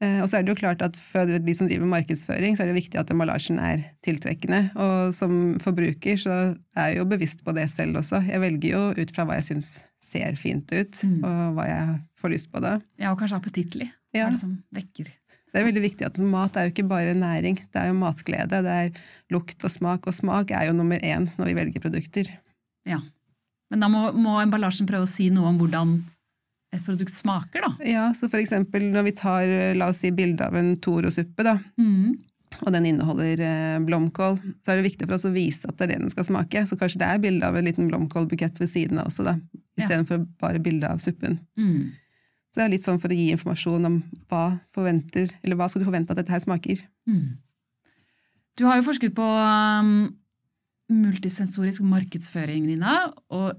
Eh, 0.00 0.18
og 0.22 0.30
så 0.30 0.38
er 0.38 0.46
det 0.46 0.54
jo 0.54 0.60
klart 0.62 0.80
at 0.80 0.96
For 0.96 1.28
de 1.28 1.54
som 1.56 1.68
driver 1.68 1.88
markedsføring, 1.90 2.56
så 2.56 2.64
er 2.64 2.70
det 2.70 2.78
viktig 2.78 3.00
at 3.00 3.12
emballasjen 3.12 3.60
er 3.60 3.84
tiltrekkende. 4.06 4.62
Og 4.80 5.14
som 5.16 5.54
forbruker 5.62 6.20
så 6.20 6.40
er 6.76 6.92
jeg 6.92 7.02
jo 7.02 7.06
bevisst 7.10 7.44
på 7.44 7.54
det 7.56 7.68
selv 7.72 8.00
også. 8.00 8.22
Jeg 8.28 8.42
velger 8.42 8.74
jo 8.74 8.82
ut 8.96 9.14
fra 9.14 9.28
hva 9.28 9.38
jeg 9.40 9.50
syns 9.52 9.70
ser 10.00 10.36
fint 10.40 10.70
ut, 10.72 11.02
mm. 11.04 11.18
og 11.28 11.56
hva 11.58 11.68
jeg 11.68 11.96
får 12.18 12.32
lyst 12.32 12.48
på 12.52 12.62
da. 12.64 12.78
Ja, 12.96 13.12
og 13.12 13.20
kanskje 13.20 13.40
appetittlig. 13.42 13.90
Ja. 14.14 14.24
Hva 14.24 14.30
er 14.30 14.38
det 14.38 14.42
som 14.42 14.54
vekker 14.74 15.10
det 15.50 15.58
er 15.58 15.66
veldig 15.66 15.82
viktig 15.82 16.06
at 16.06 16.18
mat 16.22 16.56
er 16.56 16.68
jo 16.68 16.72
ikke 16.74 16.86
bare 16.90 17.14
næring, 17.18 17.58
det 17.74 17.80
er 17.80 17.90
jo 17.90 17.96
matglede. 17.98 18.60
Det 18.62 18.74
er 18.84 19.00
lukt 19.34 19.64
og 19.66 19.72
smak, 19.72 20.06
og 20.06 20.14
smak 20.14 20.52
er 20.54 20.68
jo 20.68 20.76
nummer 20.76 21.00
én 21.02 21.26
når 21.38 21.50
vi 21.50 21.56
velger 21.58 21.82
produkter. 21.82 22.30
Ja, 22.88 23.00
Men 23.70 23.84
da 23.84 23.88
må, 23.90 24.08
må 24.18 24.40
emballasjen 24.42 24.88
prøve 24.88 25.06
å 25.06 25.10
si 25.10 25.28
noe 25.30 25.50
om 25.52 25.58
hvordan 25.60 25.92
et 26.70 26.82
produkt 26.86 27.14
smaker, 27.14 27.64
da? 27.64 27.70
Ja, 27.86 28.08
så 28.14 28.28
for 28.30 28.40
eksempel 28.40 28.84
når 28.92 29.08
vi 29.08 29.14
tar 29.18 29.54
la 29.78 29.90
oss 29.90 30.02
si 30.04 30.12
bilde 30.14 30.46
av 30.46 30.56
en 30.58 30.76
Toro-suppe, 30.82 31.46
da, 31.46 31.56
mm. 31.80 32.60
og 32.60 32.74
den 32.76 32.86
inneholder 32.92 33.42
eh, 33.46 33.78
blomkål, 33.86 34.38
så 34.62 34.72
er 34.72 34.80
det 34.80 34.86
viktig 34.92 35.08
for 35.08 35.18
oss 35.18 35.26
å 35.26 35.34
vise 35.34 35.66
at 35.66 35.78
det 35.78 35.88
er 35.88 35.94
det 35.94 36.04
den 36.04 36.14
skal 36.14 36.28
smake. 36.28 36.62
Så 36.70 36.78
kanskje 36.78 37.02
det 37.02 37.08
er 37.10 37.22
bilde 37.22 37.48
av 37.48 37.58
en 37.58 37.66
liten 37.66 37.90
blomkålbukett 37.90 38.62
ved 38.62 38.70
siden 38.70 39.02
av 39.02 39.10
også, 39.10 39.26
da, 39.26 39.36
istedenfor 39.80 40.22
ja. 40.22 40.28
bare 40.42 40.62
bilde 40.62 40.90
av 40.90 41.02
suppen. 41.02 41.40
Mm. 41.58 41.90
Så 42.50 42.58
det 42.58 42.64
er 42.66 42.72
litt 42.72 42.86
sånn 42.86 42.98
for 43.02 43.12
å 43.12 43.18
gi 43.18 43.28
informasjon 43.34 43.86
om 43.86 44.00
hva, 44.30 44.44
forventer, 44.74 45.30
eller 45.42 45.58
hva 45.58 45.68
skal 45.70 45.82
du 45.82 45.86
forvente 45.86 46.14
at 46.14 46.18
dette 46.18 46.34
her 46.34 46.42
smaker. 46.42 46.82
Mm. 47.10 47.38
Du 48.58 48.66
har 48.66 48.78
jo 48.78 48.86
forsket 48.88 49.14
på 49.16 49.26
um, 49.26 50.10
multisensorisk 50.90 51.86
markedsføring, 51.86 52.66
Nina. 52.66 52.96
Og 53.30 53.54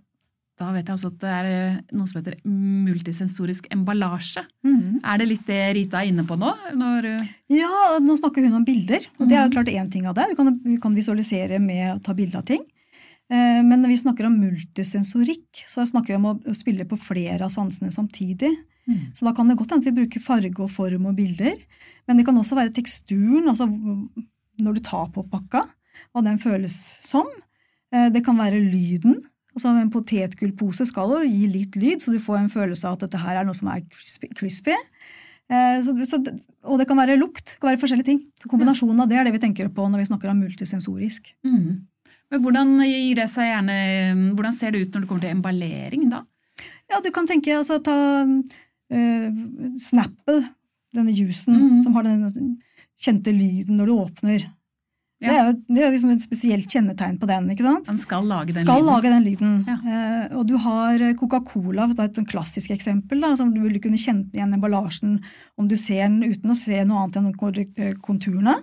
da 0.61 0.69
vet 0.75 0.87
jeg 0.87 0.97
også 0.97 1.09
at 1.11 1.21
det 1.23 1.31
er 1.33 1.47
eh, 1.49 1.79
noe 1.97 2.09
som 2.09 2.19
heter 2.21 2.37
multisensorisk 2.45 3.69
emballasje. 3.73 4.43
Mm. 4.67 4.99
Er 5.01 5.21
det 5.21 5.29
litt 5.31 5.47
det 5.49 5.61
Rita 5.77 6.01
er 6.01 6.11
inne 6.11 6.25
på 6.29 6.37
nå? 6.39 6.51
Når 6.77 7.09
ja, 7.51 7.97
nå 8.03 8.17
snakker 8.19 8.45
hun 8.45 8.59
om 8.61 8.67
bilder. 8.67 9.07
Og 9.17 9.25
det 9.25 9.37
er 9.37 9.45
jo 9.45 9.49
mm. 9.49 9.55
klart 9.57 9.73
én 9.73 9.89
ting 9.93 10.05
av 10.09 10.17
det. 10.19 10.29
Vi 10.31 10.37
kan, 10.37 10.53
vi 10.65 10.77
kan 10.83 10.97
visualisere 10.97 11.59
med 11.63 11.87
å 11.95 11.99
ta 12.05 12.15
bilde 12.17 12.39
av 12.39 12.45
ting. 12.47 12.63
Eh, 13.31 13.61
men 13.63 13.79
når 13.79 13.93
vi 13.93 14.01
snakker 14.01 14.27
om 14.27 14.39
multisensorikk, 14.41 15.63
så 15.69 15.85
snakker 15.87 16.13
vi 16.13 16.19
om 16.19 16.29
å 16.33 16.57
spille 16.57 16.87
på 16.87 16.99
flere 16.99 17.47
av 17.47 17.53
sansene 17.53 17.93
samtidig. 17.93 18.51
Mm. 18.89 19.11
Så 19.15 19.27
da 19.27 19.33
kan 19.35 19.47
det 19.47 19.55
godt 19.59 19.71
hende 19.71 19.85
at 19.85 19.91
vi 19.91 19.99
bruker 20.01 20.23
farge 20.23 20.59
og 20.59 20.71
form 20.73 21.07
og 21.09 21.15
bilder. 21.19 21.55
Men 22.09 22.19
det 22.19 22.25
kan 22.27 22.37
også 22.37 22.57
være 22.59 22.73
teksturen, 22.75 23.47
altså 23.47 23.69
når 24.61 24.77
du 24.77 24.83
tar 24.83 25.07
på 25.15 25.23
pakka, 25.31 25.63
hva 26.11 26.23
den 26.25 26.41
føles 26.41 26.75
som. 27.05 27.29
Eh, 27.93 28.09
det 28.11 28.23
kan 28.25 28.39
være 28.39 28.59
lyden. 28.59 29.21
Altså 29.55 29.73
En 29.75 29.91
potetgullpose 29.91 30.85
skal 30.87 31.15
jo 31.17 31.23
gi 31.27 31.49
litt 31.51 31.75
lyd, 31.79 31.99
så 32.03 32.13
du 32.13 32.21
får 32.23 32.39
en 32.39 32.53
følelse 32.53 32.87
av 32.87 32.97
at 32.97 33.05
dette 33.07 33.19
her 33.19 33.41
er 33.41 33.47
noe 33.47 33.57
som 33.57 33.71
er 33.73 33.83
crispy. 34.37 34.75
Eh, 35.51 35.77
så, 35.83 35.95
så, 36.07 36.21
og 36.63 36.79
det 36.79 36.87
kan 36.87 36.99
være 36.99 37.19
lukt. 37.19 37.55
Det 37.55 37.59
kan 37.59 37.71
være 37.73 37.81
forskjellige 37.81 38.07
ting. 38.07 38.21
Så 38.39 38.51
Kombinasjonen 38.51 39.03
av 39.03 39.11
det 39.11 39.19
er 39.19 39.27
det 39.27 39.35
vi 39.35 39.43
tenker 39.43 39.71
på 39.75 39.87
når 39.89 40.03
vi 40.03 40.09
snakker 40.11 40.31
om 40.31 40.39
multisensorisk. 40.39 41.33
Mm. 41.43 41.83
Men 42.31 42.43
hvordan, 42.45 42.77
gjerne, 42.79 43.77
hvordan 44.37 44.55
ser 44.55 44.71
det 44.71 44.85
ut 44.85 44.93
når 44.93 45.03
det 45.03 45.09
kommer 45.09 45.25
til 45.25 45.35
emballering, 45.35 46.07
da? 46.13 46.23
Ja, 46.91 47.01
Du 47.03 47.11
kan 47.11 47.27
tenke 47.27 47.57
altså, 47.57 47.79
ta 47.83 48.23
uh, 48.23 49.27
Snapple, 49.79 50.39
denne 50.95 51.11
juicen 51.15 51.57
mm. 51.57 51.81
som 51.83 51.95
har 51.95 52.07
den 52.07 52.55
kjente 53.01 53.33
lyden 53.35 53.79
når 53.79 53.89
du 53.89 53.93
åpner. 53.97 54.47
Ja. 55.21 55.29
Det 55.29 55.37
er 55.37 55.43
jo 55.45 55.75
det 55.75 55.83
er 55.85 55.91
liksom 55.93 56.13
et 56.15 56.23
spesielt 56.23 56.73
kjennetegn 56.73 57.19
på 57.21 57.27
den. 57.29 57.49
ikke 57.53 57.65
sant? 57.67 57.85
Den 57.85 57.99
skal 58.01 58.25
lage 58.25 58.55
den 58.55 58.65
skal 58.65 58.81
lyden. 58.81 58.87
Lage 58.89 59.11
den 59.13 59.27
lyden. 59.27 59.53
Ja. 59.69 59.75
Eh, 59.85 60.37
og 60.39 60.47
du 60.49 60.55
har 60.63 61.03
Coca-Cola, 61.19 61.85
et 61.93 62.17
klassisk 62.31 62.73
eksempel, 62.73 63.21
da, 63.21 63.35
som 63.37 63.53
du 63.53 63.61
ville 63.61 63.81
kunne 63.83 64.01
kjent 64.01 64.33
igjen 64.33 64.55
emballasjen 64.57 65.19
om 65.61 65.69
du 65.69 65.77
ser 65.77 66.07
den 66.07 66.23
uten 66.25 66.55
å 66.55 66.57
se 66.57 66.81
noe 66.81 67.05
annet 67.05 67.21
enn 67.21 67.95
konturene. 68.01 68.57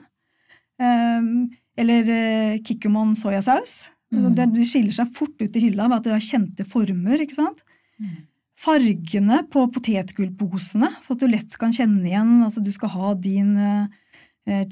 Eh, 0.83 1.31
eller 1.79 2.11
eh, 2.11 2.59
Kikkoman 2.67 3.15
soyasaus. 3.19 3.85
Mm. 4.15 4.33
Det, 4.35 4.49
de 4.57 4.65
skiller 4.67 4.95
seg 4.95 5.13
fort 5.15 5.37
ut 5.39 5.57
i 5.57 5.63
hylla 5.67 5.87
ved 5.89 6.01
at 6.01 6.09
de 6.09 6.17
har 6.17 6.25
kjente 6.25 6.67
former. 6.69 7.23
ikke 7.23 7.39
sant? 7.39 7.63
Mm. 8.01 8.25
Fargene 8.59 9.43
på 9.53 9.67
potetgullposene, 9.75 10.91
for 11.05 11.15
at 11.15 11.23
du 11.23 11.31
lett 11.31 11.59
kan 11.61 11.75
kjenne 11.75 12.03
igjen 12.03 12.41
altså 12.43 12.63
Du 12.65 12.73
skal 12.75 12.91
ha 12.97 13.13
din 13.15 13.53
eh, 13.55 13.85
eh, 13.85 14.08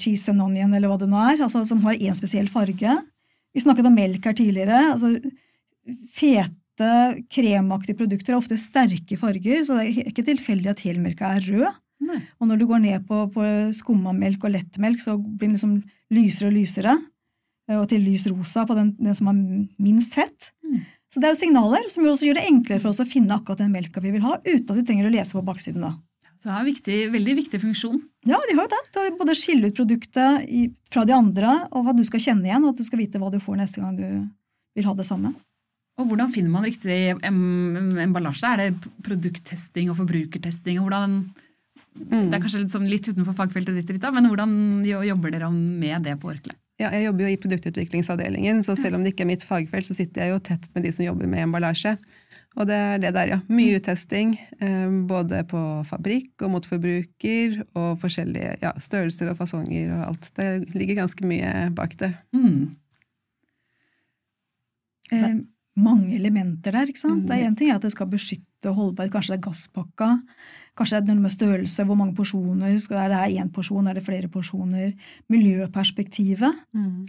cheese 0.01 0.31
and 0.33 0.43
onion, 0.43 0.73
eller 0.75 0.89
hva 0.91 0.99
det 1.01 1.09
nå 1.11 1.19
er, 1.21 1.43
altså, 1.47 1.65
som 1.69 1.83
har 1.87 1.99
én 1.99 2.17
spesiell 2.17 2.49
farge. 2.53 2.95
Vi 3.57 3.63
snakket 3.65 3.89
om 3.89 3.95
melk 3.97 4.25
her 4.29 4.37
tidligere. 4.37 4.81
altså 4.93 5.15
Fete, 6.13 6.93
kremaktige 7.33 7.97
produkter 7.97 8.35
har 8.35 8.43
ofte 8.43 8.59
sterke 8.61 9.17
farger, 9.21 9.63
så 9.65 9.79
det 9.79 9.87
er 9.87 10.09
ikke 10.11 10.25
tilfeldig 10.27 10.73
at 10.73 10.83
helmelka 10.85 11.31
er 11.37 11.47
rød. 11.47 11.83
Nei. 12.07 12.19
Og 12.41 12.51
når 12.51 12.59
du 12.61 12.67
går 12.69 12.83
ned 12.85 13.07
på, 13.09 13.23
på 13.33 13.45
skummamelk 13.73 14.45
og 14.45 14.53
lettmelk, 14.53 15.01
så 15.01 15.15
blir 15.17 15.47
den 15.49 15.55
liksom 15.57 15.77
lysere 16.13 16.51
og 16.51 16.57
lysere. 16.59 16.97
eh, 17.71 17.79
Og 17.79 17.89
til 17.89 18.05
lys 18.05 18.27
rosa 18.29 18.67
på 18.69 18.77
den, 18.77 18.93
den 19.01 19.15
som 19.17 19.31
har 19.31 19.39
minst 19.81 20.15
fett. 20.19 20.51
Mm. 20.67 20.83
Så 21.09 21.23
det 21.23 21.29
er 21.29 21.33
jo 21.33 21.41
signaler 21.41 21.89
som 21.89 22.05
også 22.05 22.29
gjør 22.29 22.41
det 22.41 22.49
enklere 22.51 22.83
for 22.83 22.91
oss 22.93 23.01
å 23.01 23.09
finne 23.09 23.33
akkurat 23.39 23.63
den 23.63 23.73
melka 23.73 24.03
vi 24.05 24.13
vil 24.13 24.27
ha, 24.27 24.37
uten 24.45 24.69
at 24.69 24.77
vi 24.77 24.85
trenger 24.85 25.09
å 25.09 25.15
lese 25.15 25.33
på 25.33 25.45
baksiden. 25.47 25.81
da. 25.87 25.95
Så 26.47 26.53
det 26.53 26.55
har 26.55 26.63
en 26.63 26.69
viktig, 26.71 26.97
veldig 27.11 27.33
viktig 27.41 27.59
funksjon. 27.59 27.97
Ja, 28.31 28.37
de 28.47 28.55
har 28.55 28.69
jo 28.69 28.71
det. 28.71 28.79
Du 28.95 28.99
er 29.01 29.15
både 29.19 29.35
skille 29.35 29.67
ut 29.67 29.75
produktet 29.75 30.45
i, 30.47 30.61
fra 30.95 31.03
de 31.03 31.11
andre, 31.11 31.55
og 31.75 31.83
hva 31.83 31.95
du 31.97 32.05
skal 32.07 32.23
kjenne 32.23 32.47
igjen, 32.47 32.63
og 32.63 32.77
at 32.77 32.79
du 32.79 32.87
skal 32.87 33.01
vite 33.01 33.19
hva 33.19 33.33
du 33.35 33.41
får 33.43 33.57
neste 33.59 33.83
gang 33.83 33.97
du 33.99 34.05
vil 34.79 34.87
ha 34.87 34.93
det 34.95 35.09
samme. 35.09 35.33
Og 35.99 36.07
hvordan 36.07 36.31
finner 36.31 36.53
man 36.53 36.63
riktig 36.63 37.17
emballasje? 37.27 38.47
Er 38.47 38.63
det 38.63 38.93
produkttesting 39.03 39.91
og 39.91 39.99
forbrukertesting? 40.05 40.79
og 40.79 40.87
hvordan... 40.87 41.17
Mm. 41.97 42.29
Det 42.31 42.39
er 42.39 42.45
kanskje 42.45 42.61
litt, 42.63 42.77
sånn 42.77 42.87
litt 42.93 43.11
utenfor 43.11 43.35
fagfeltet 43.41 43.81
ditt, 43.81 43.91
Rita, 43.97 44.13
men 44.15 44.31
hvordan 44.31 44.55
jobber 44.87 45.35
dere 45.35 45.51
med 45.51 46.07
det 46.07 46.15
på 46.23 46.31
Orkle? 46.31 46.55
Ja, 46.79 46.93
jeg 46.95 47.09
jobber 47.09 47.27
jo 47.27 47.33
i 47.33 47.41
produktutviklingsavdelingen, 47.43 48.63
så 48.63 48.79
selv 48.79 49.01
om 49.01 49.03
det 49.03 49.17
ikke 49.17 49.27
er 49.27 49.33
mitt 49.33 49.49
fagfelt, 49.49 49.91
så 49.91 49.99
sitter 49.99 50.29
jeg 50.29 50.37
jo 50.37 50.43
tett 50.47 50.71
med 50.77 50.87
de 50.87 50.95
som 50.95 51.09
jobber 51.09 51.27
med 51.27 51.49
emballasje. 51.49 51.97
Og 52.57 52.65
det 52.69 52.77
er 52.77 53.01
det 53.03 53.13
der, 53.13 53.31
ja. 53.35 53.39
Mye 53.53 53.77
uttesting, 53.77 54.33
eh, 54.65 54.89
både 55.09 55.43
på 55.49 55.61
fabrikk 55.89 56.41
og 56.47 56.55
mot 56.55 56.69
forbruker, 56.69 57.59
og 57.77 57.99
forskjellige 58.01 58.55
ja, 58.63 58.73
størrelser 58.81 59.33
og 59.33 59.37
fasonger 59.43 59.93
og 59.99 60.07
alt. 60.07 60.31
Det 60.39 60.49
ligger 60.73 61.03
ganske 61.03 61.29
mye 61.29 61.53
bak 61.77 61.99
det. 62.01 62.15
Mm. 62.33 62.77
Eh, 65.13 65.37
mange 65.77 66.15
elementer 66.17 66.73
der. 66.73 66.87
ikke 66.89 67.01
sant? 67.03 67.23
Mm. 67.25 67.27
Det 67.29 67.37
er 67.37 67.47
en 67.47 67.57
ting 67.57 67.71
er 67.71 67.77
at 67.77 67.83
det 67.83 67.93
skal 67.93 68.07
beskytte 68.09 68.73
holdbarhet. 68.73 69.13
Kanskje 69.13 69.35
det 69.35 69.39
er 69.41 69.49
gasspakka. 69.51 70.09
Kanskje 70.77 70.99
det 71.01 71.11
er 71.11 71.15
noe 71.17 71.23
med 71.25 71.33
størrelse, 71.33 71.85
hvor 71.89 71.97
mange 71.97 72.15
porsjoner. 72.17 72.73
Er 72.73 73.09
det 73.13 73.37
én 73.41 73.49
porsjon, 73.53 73.87
er 73.89 73.95
det 73.95 74.05
flere 74.05 74.29
porsjoner? 74.29 74.93
Miljøperspektivet. 75.33 76.53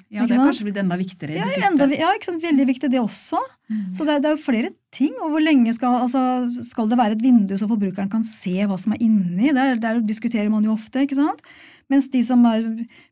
Ja, 0.09 0.23
Ikke 0.23 0.27
det 0.31 0.37
har 0.39 0.47
kanskje 0.49 0.67
blitt 0.67 0.79
enda 0.81 0.97
viktigere 0.99 1.33
i 1.35 1.37
Ja, 1.39 1.45
det 1.47 1.53
siste. 1.57 1.71
enda, 1.71 1.87
ja 1.95 2.11
ikke 2.15 2.25
sant? 2.29 2.43
Veldig 2.43 2.67
viktig 2.67 2.89
det 2.91 2.99
også. 3.01 3.39
Mm. 3.69 3.93
Så 3.95 4.05
det, 4.05 4.13
er- 4.15 4.21
det 4.23 4.29
er 4.31 4.35
jo 4.37 4.43
flere 4.43 4.69
ting. 4.91 5.13
Og 5.21 5.31
hvor 5.31 5.43
lenge 5.43 5.73
skal, 5.73 6.01
altså, 6.01 6.21
skal 6.63 6.87
det 6.89 6.97
være 6.97 7.11
et 7.17 7.21
vindu 7.23 7.55
så 7.57 7.67
forbrukeren 7.67 8.09
kan 8.09 8.23
se 8.23 8.55
hva 8.65 8.77
som 8.79 8.93
er 8.93 9.01
inni? 9.01 9.51
Der, 9.53 9.75
der 9.75 9.99
diskuterer 10.01 10.49
man 10.49 10.63
jo 10.63 10.71
ofte. 10.73 11.01
ikke 11.03 11.15
sant? 11.15 11.41
Mens 11.89 12.09
de 12.11 12.19
som 12.27 12.41
er 12.49 12.65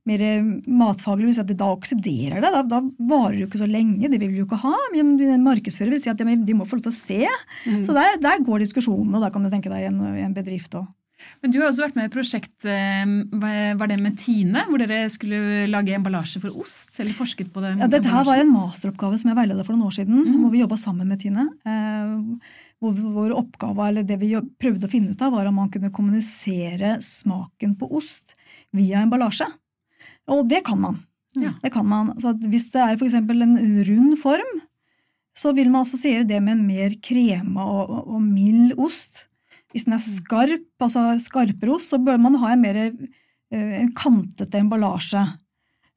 mer 0.05 0.23
matfaglige, 0.67 1.29
vil 1.29 1.35
si 1.37 1.43
at 1.45 1.53
da 1.55 1.69
oksiderer 1.71 2.41
det. 2.43 2.51
Da, 2.51 2.61
da 2.75 2.81
varer 3.07 3.37
det 3.37 3.45
jo 3.45 3.47
ikke 3.47 3.61
så 3.63 3.69
lenge. 3.71 4.09
Det 4.11 4.19
vil 4.19 4.33
vi 4.33 4.41
jo 4.41 4.47
ikke 4.49 4.59
ha. 4.65 4.73
Men 4.93 5.15
markedsfører 5.45 5.95
vil 5.95 6.01
si 6.03 6.11
at 6.11 6.19
de 6.19 6.53
må 6.57 6.67
få 6.67 6.75
lov 6.81 6.83
til 6.89 6.91
å 6.91 6.97
se. 6.99 7.21
Så 7.87 7.95
der, 7.95 8.19
der 8.19 8.43
går 8.43 8.65
diskusjonene, 8.65 9.15
og 9.15 9.23
da 9.23 9.31
kan 9.31 9.43
du 9.45 9.49
tenke 9.53 9.71
deg 9.71 9.87
en, 9.93 10.01
en 10.03 10.35
bedrift 10.35 10.75
òg. 10.75 10.87
Men 11.41 11.49
du 11.49 11.55
har 11.61 11.69
også 11.71 11.85
vært 11.85 11.95
med 11.95 12.03
i 12.03 12.09
et 12.09 12.13
prosjekt, 12.13 12.65
eh, 12.67 13.13
var 13.79 13.87
det 13.89 13.95
med 14.03 14.17
Tine, 14.19 14.65
hvor 14.67 14.77
dere 14.81 15.05
skulle 15.09 15.63
lage 15.71 15.95
emballasje 15.95 16.41
for 16.43 16.53
ost? 16.59 16.91
Eller 16.99 17.15
forsket 17.17 17.49
på 17.55 17.63
det? 17.63 17.71
Ja, 17.79 17.87
dette 17.89 18.11
her 18.11 18.27
var 18.27 18.37
en 18.43 18.51
masteroppgave 18.53 19.17
som 19.21 19.31
jeg 19.31 19.39
veileda 19.39 19.63
for 19.65 19.73
noen 19.73 19.87
år 19.87 19.95
siden, 19.95 20.19
Mhm. 20.19 20.35
hvor 20.43 20.51
vi 20.51 20.61
jobba 20.61 20.77
sammen 20.77 21.07
med 21.07 21.23
Tine. 21.23 21.47
Eh, 21.65 22.51
hvor 22.83 22.93
vår 22.99 23.31
oppgave, 23.39 23.87
eller 23.87 24.03
det 24.03 24.19
vi 24.19 24.35
prøvde 24.35 24.85
å 24.85 24.91
finne 24.91 25.15
ut 25.15 25.21
av, 25.23 25.31
var 25.33 25.47
om 25.47 25.55
man 25.55 25.71
kunne 25.71 25.89
kommunisere 25.95 26.97
smaken 27.01 27.77
på 27.79 27.89
ost 27.95 28.35
via 28.75 29.03
emballasje. 29.05 29.47
Og 30.31 30.45
det 30.49 30.63
kan 30.67 30.79
man. 30.81 31.01
Ja. 31.35 31.53
Det 31.61 31.71
kan 31.73 31.87
man. 31.87 32.13
Hvis 32.47 32.69
det 32.73 32.81
er 32.81 32.95
f.eks. 32.95 33.17
en 33.17 33.57
rund 33.89 34.17
form, 34.21 34.59
så 35.35 35.51
vil 35.55 35.69
man 35.71 35.83
assosiere 35.83 36.23
det 36.27 36.39
med 36.43 36.55
en 36.55 36.67
mer 36.67 36.95
krema 37.03 37.65
og, 37.65 37.89
og, 37.89 38.11
og 38.15 38.21
mild 38.23 38.77
ost. 38.79 39.25
Hvis 39.75 39.87
den 39.87 39.97
er 39.97 40.03
skarp, 40.03 40.67
altså 40.79 41.09
skarpere 41.19 41.75
ost, 41.75 41.91
så 41.91 41.99
bør 41.99 42.21
man 42.21 42.37
ha 42.39 42.53
en 42.53 42.63
mer 42.63 42.79
eh, 42.79 43.73
en 43.81 43.91
kantete 43.97 44.61
emballasje. 44.61 45.25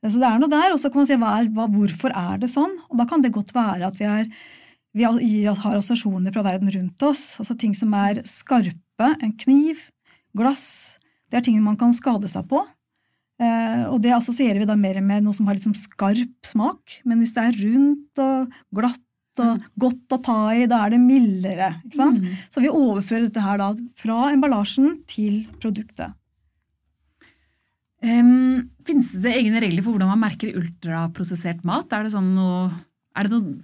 Så 0.03 0.19
det 0.19 0.27
er 0.27 0.39
noe 0.39 0.51
der, 0.51 0.73
og 0.75 0.79
så 0.79 0.91
kan 0.91 1.03
man 1.03 1.09
si 1.11 1.19
hva 1.19 1.33
er, 1.41 1.51
hva, 1.55 1.67
hvorfor 1.71 2.15
er 2.15 2.39
det 2.43 2.51
sånn? 2.51 2.77
Og 2.91 2.99
da 3.01 3.07
kan 3.11 3.23
det 3.23 3.35
godt 3.35 3.51
være 3.55 3.89
at 3.89 3.99
vi, 3.99 4.07
er, 4.07 4.29
vi 4.95 5.07
har 5.47 5.79
assosiasjoner 5.79 6.35
fra 6.35 6.45
verden 6.47 6.71
rundt 6.75 7.07
oss. 7.07 7.33
Altså 7.43 7.57
ting 7.59 7.75
som 7.79 7.95
er 7.99 8.23
skarpe, 8.27 9.13
en 9.23 9.35
kniv, 9.39 9.89
glass. 10.39 10.99
Det 11.29 11.39
er 11.39 11.45
ting 11.45 11.59
man 11.63 11.79
kan 11.81 11.95
skade 11.97 12.31
seg 12.31 12.47
på. 12.51 12.63
Eh, 13.39 13.85
og 13.87 14.01
det 14.03 14.15
assosierer 14.17 14.59
vi 14.63 14.69
da 14.69 14.75
mer 14.79 14.99
med 15.05 15.27
noe 15.27 15.37
som 15.37 15.47
har 15.47 15.61
sånn 15.63 15.77
skarp 15.79 16.49
smak. 16.49 16.99
Men 17.07 17.23
hvis 17.23 17.35
det 17.37 17.45
er 17.45 17.61
rundt 17.65 18.23
og 18.25 18.57
glatt 18.75 19.05
og 19.39 19.67
godt 19.79 20.17
å 20.17 20.21
ta 20.25 20.39
i, 20.57 20.67
da 20.67 20.81
er 20.85 20.97
det 20.97 21.03
mildere. 21.03 21.69
ikke 21.87 22.01
sant? 22.01 22.19
Mm. 22.19 22.39
Så 22.51 22.63
vi 22.65 22.73
overfører 22.73 23.29
dette 23.29 23.45
her 23.45 23.61
da 23.61 23.69
fra 24.01 24.33
emballasjen 24.33 24.97
til 25.11 25.45
produktet. 25.63 26.17
Um, 28.03 28.71
Finnes 28.87 29.11
det 29.23 29.33
egne 29.35 29.63
regler 29.63 29.83
for 29.83 29.97
hvordan 29.97 30.13
man 30.13 30.23
merker 30.23 30.55
ultraprosessert 30.59 31.65
mat? 31.67 31.91
Er 31.95 32.07
det 32.07 32.13
sånn 32.15 32.29
noe 32.37 32.69
Er 33.19 33.27
det 33.27 33.33
noe 33.35 33.57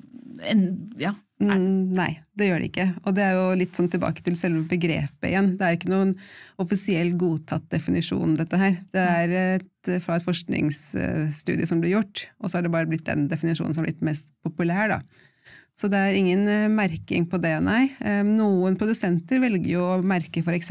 en, 0.51 0.65
Ja. 0.99 1.13
Mm, 1.51 1.93
nei, 1.97 2.11
det 2.39 2.49
gjør 2.49 2.63
det 2.63 2.71
ikke. 2.71 2.87
Og 3.05 3.17
det 3.17 3.25
er 3.27 3.37
jo 3.37 3.45
litt 3.61 3.77
sånn 3.79 3.91
tilbake 3.93 4.25
til 4.25 4.37
selve 4.39 4.63
begrepet 4.71 5.29
igjen. 5.29 5.53
Det 5.59 5.67
er 5.67 5.77
ikke 5.79 5.93
noen 5.93 6.15
offisiell 6.63 7.13
godtatt 7.21 7.67
definisjon, 7.73 8.37
dette 8.39 8.61
her. 8.61 8.79
Det 8.95 9.05
er 9.05 9.37
et, 9.43 9.93
fra 10.05 10.19
et 10.19 10.27
forskningsstudie 10.27 11.69
som 11.71 11.83
ble 11.83 11.95
gjort, 11.95 12.27
og 12.41 12.49
så 12.49 12.59
har 12.59 12.67
det 12.67 12.75
bare 12.75 12.91
blitt 12.91 13.07
den 13.09 13.29
definisjonen 13.31 13.77
som 13.77 13.85
har 13.85 13.91
blitt 13.91 14.05
mest 14.07 14.31
populær, 14.47 14.97
da. 14.97 15.31
Så 15.75 15.91
det 15.91 15.99
er 15.99 16.17
ingen 16.17 16.47
eh, 16.47 16.69
merking 16.71 17.27
på 17.27 17.41
det, 17.43 17.57
nei. 17.67 17.89
Eh, 17.99 18.23
Noen 18.27 18.79
produsenter 18.79 19.43
velger 19.43 19.73
jo 19.73 19.87
å 19.97 20.03
merke 20.07 20.45
f.eks. 20.45 20.71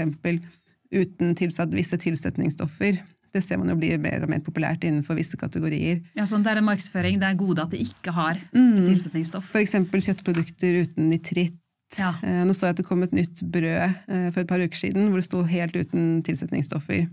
uten 0.93 1.35
tilsatt 1.35 1.75
visse 1.75 1.99
tilsetningsstoffer. 1.99 3.01
Det 3.33 3.41
ser 3.43 3.57
man 3.57 3.69
jo 3.71 3.75
blir 3.79 3.97
mer 3.97 4.21
og 4.23 4.29
mer 4.29 4.43
populært 4.45 4.83
innenfor 4.85 5.17
visse 5.17 5.37
kategorier. 5.41 6.03
Ja, 6.15 6.27
sånn, 6.29 6.43
det 6.45 6.51
er 6.53 6.59
en 6.61 6.67
markedsføring. 6.67 7.17
Det 7.19 7.29
er 7.31 7.39
gode 7.39 7.63
at 7.63 7.71
det 7.73 7.79
ikke 7.81 8.13
har 8.13 8.37
Mm. 8.53 8.85
tilsetningsstoff. 8.85 9.47
F.eks. 9.49 9.71
kjøttprodukter 9.89 10.83
uten 10.83 11.09
nitritt. 11.09 11.57
Ja. 11.97 12.13
Eh, 12.23 12.43
Nå 12.45 12.53
så 12.53 12.67
jeg 12.69 12.75
at 12.75 12.77
det 12.77 12.85
kom 12.85 13.01
et 13.03 13.11
nytt 13.13 13.41
brød 13.41 13.65
eh, 14.07 14.29
for 14.31 14.41
et 14.41 14.47
par 14.47 14.61
uker 14.61 14.77
siden 14.77 15.09
hvor 15.09 15.17
det 15.21 15.25
sto 15.25 15.43
helt 15.43 15.73
uten 15.75 16.21
tilsetningsstoffer. 16.25 17.07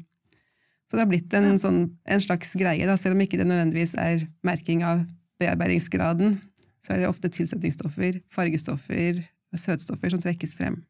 Så 0.90 0.96
det 0.96 1.02
har 1.04 1.06
blitt 1.10 1.34
en, 1.38 1.56
sånn, 1.58 1.80
en 2.04 2.20
slags 2.20 2.52
greie, 2.58 2.84
da, 2.84 2.96
selv 2.96 3.14
om 3.14 3.20
ikke 3.22 3.38
det 3.38 3.46
nødvendigvis 3.46 3.94
er 3.96 4.24
merking 4.42 4.82
av 4.82 5.04
bearbeidingsgraden. 5.40 6.40
Så 6.84 6.94
er 6.94 7.02
det 7.02 7.08
ofte 7.08 7.28
tilsetningsstoffer, 7.32 8.20
fargestoffer, 8.32 9.22
søtstoffer 9.54 10.10
som 10.10 10.20
trekkes 10.20 10.54
frem. 10.58 10.80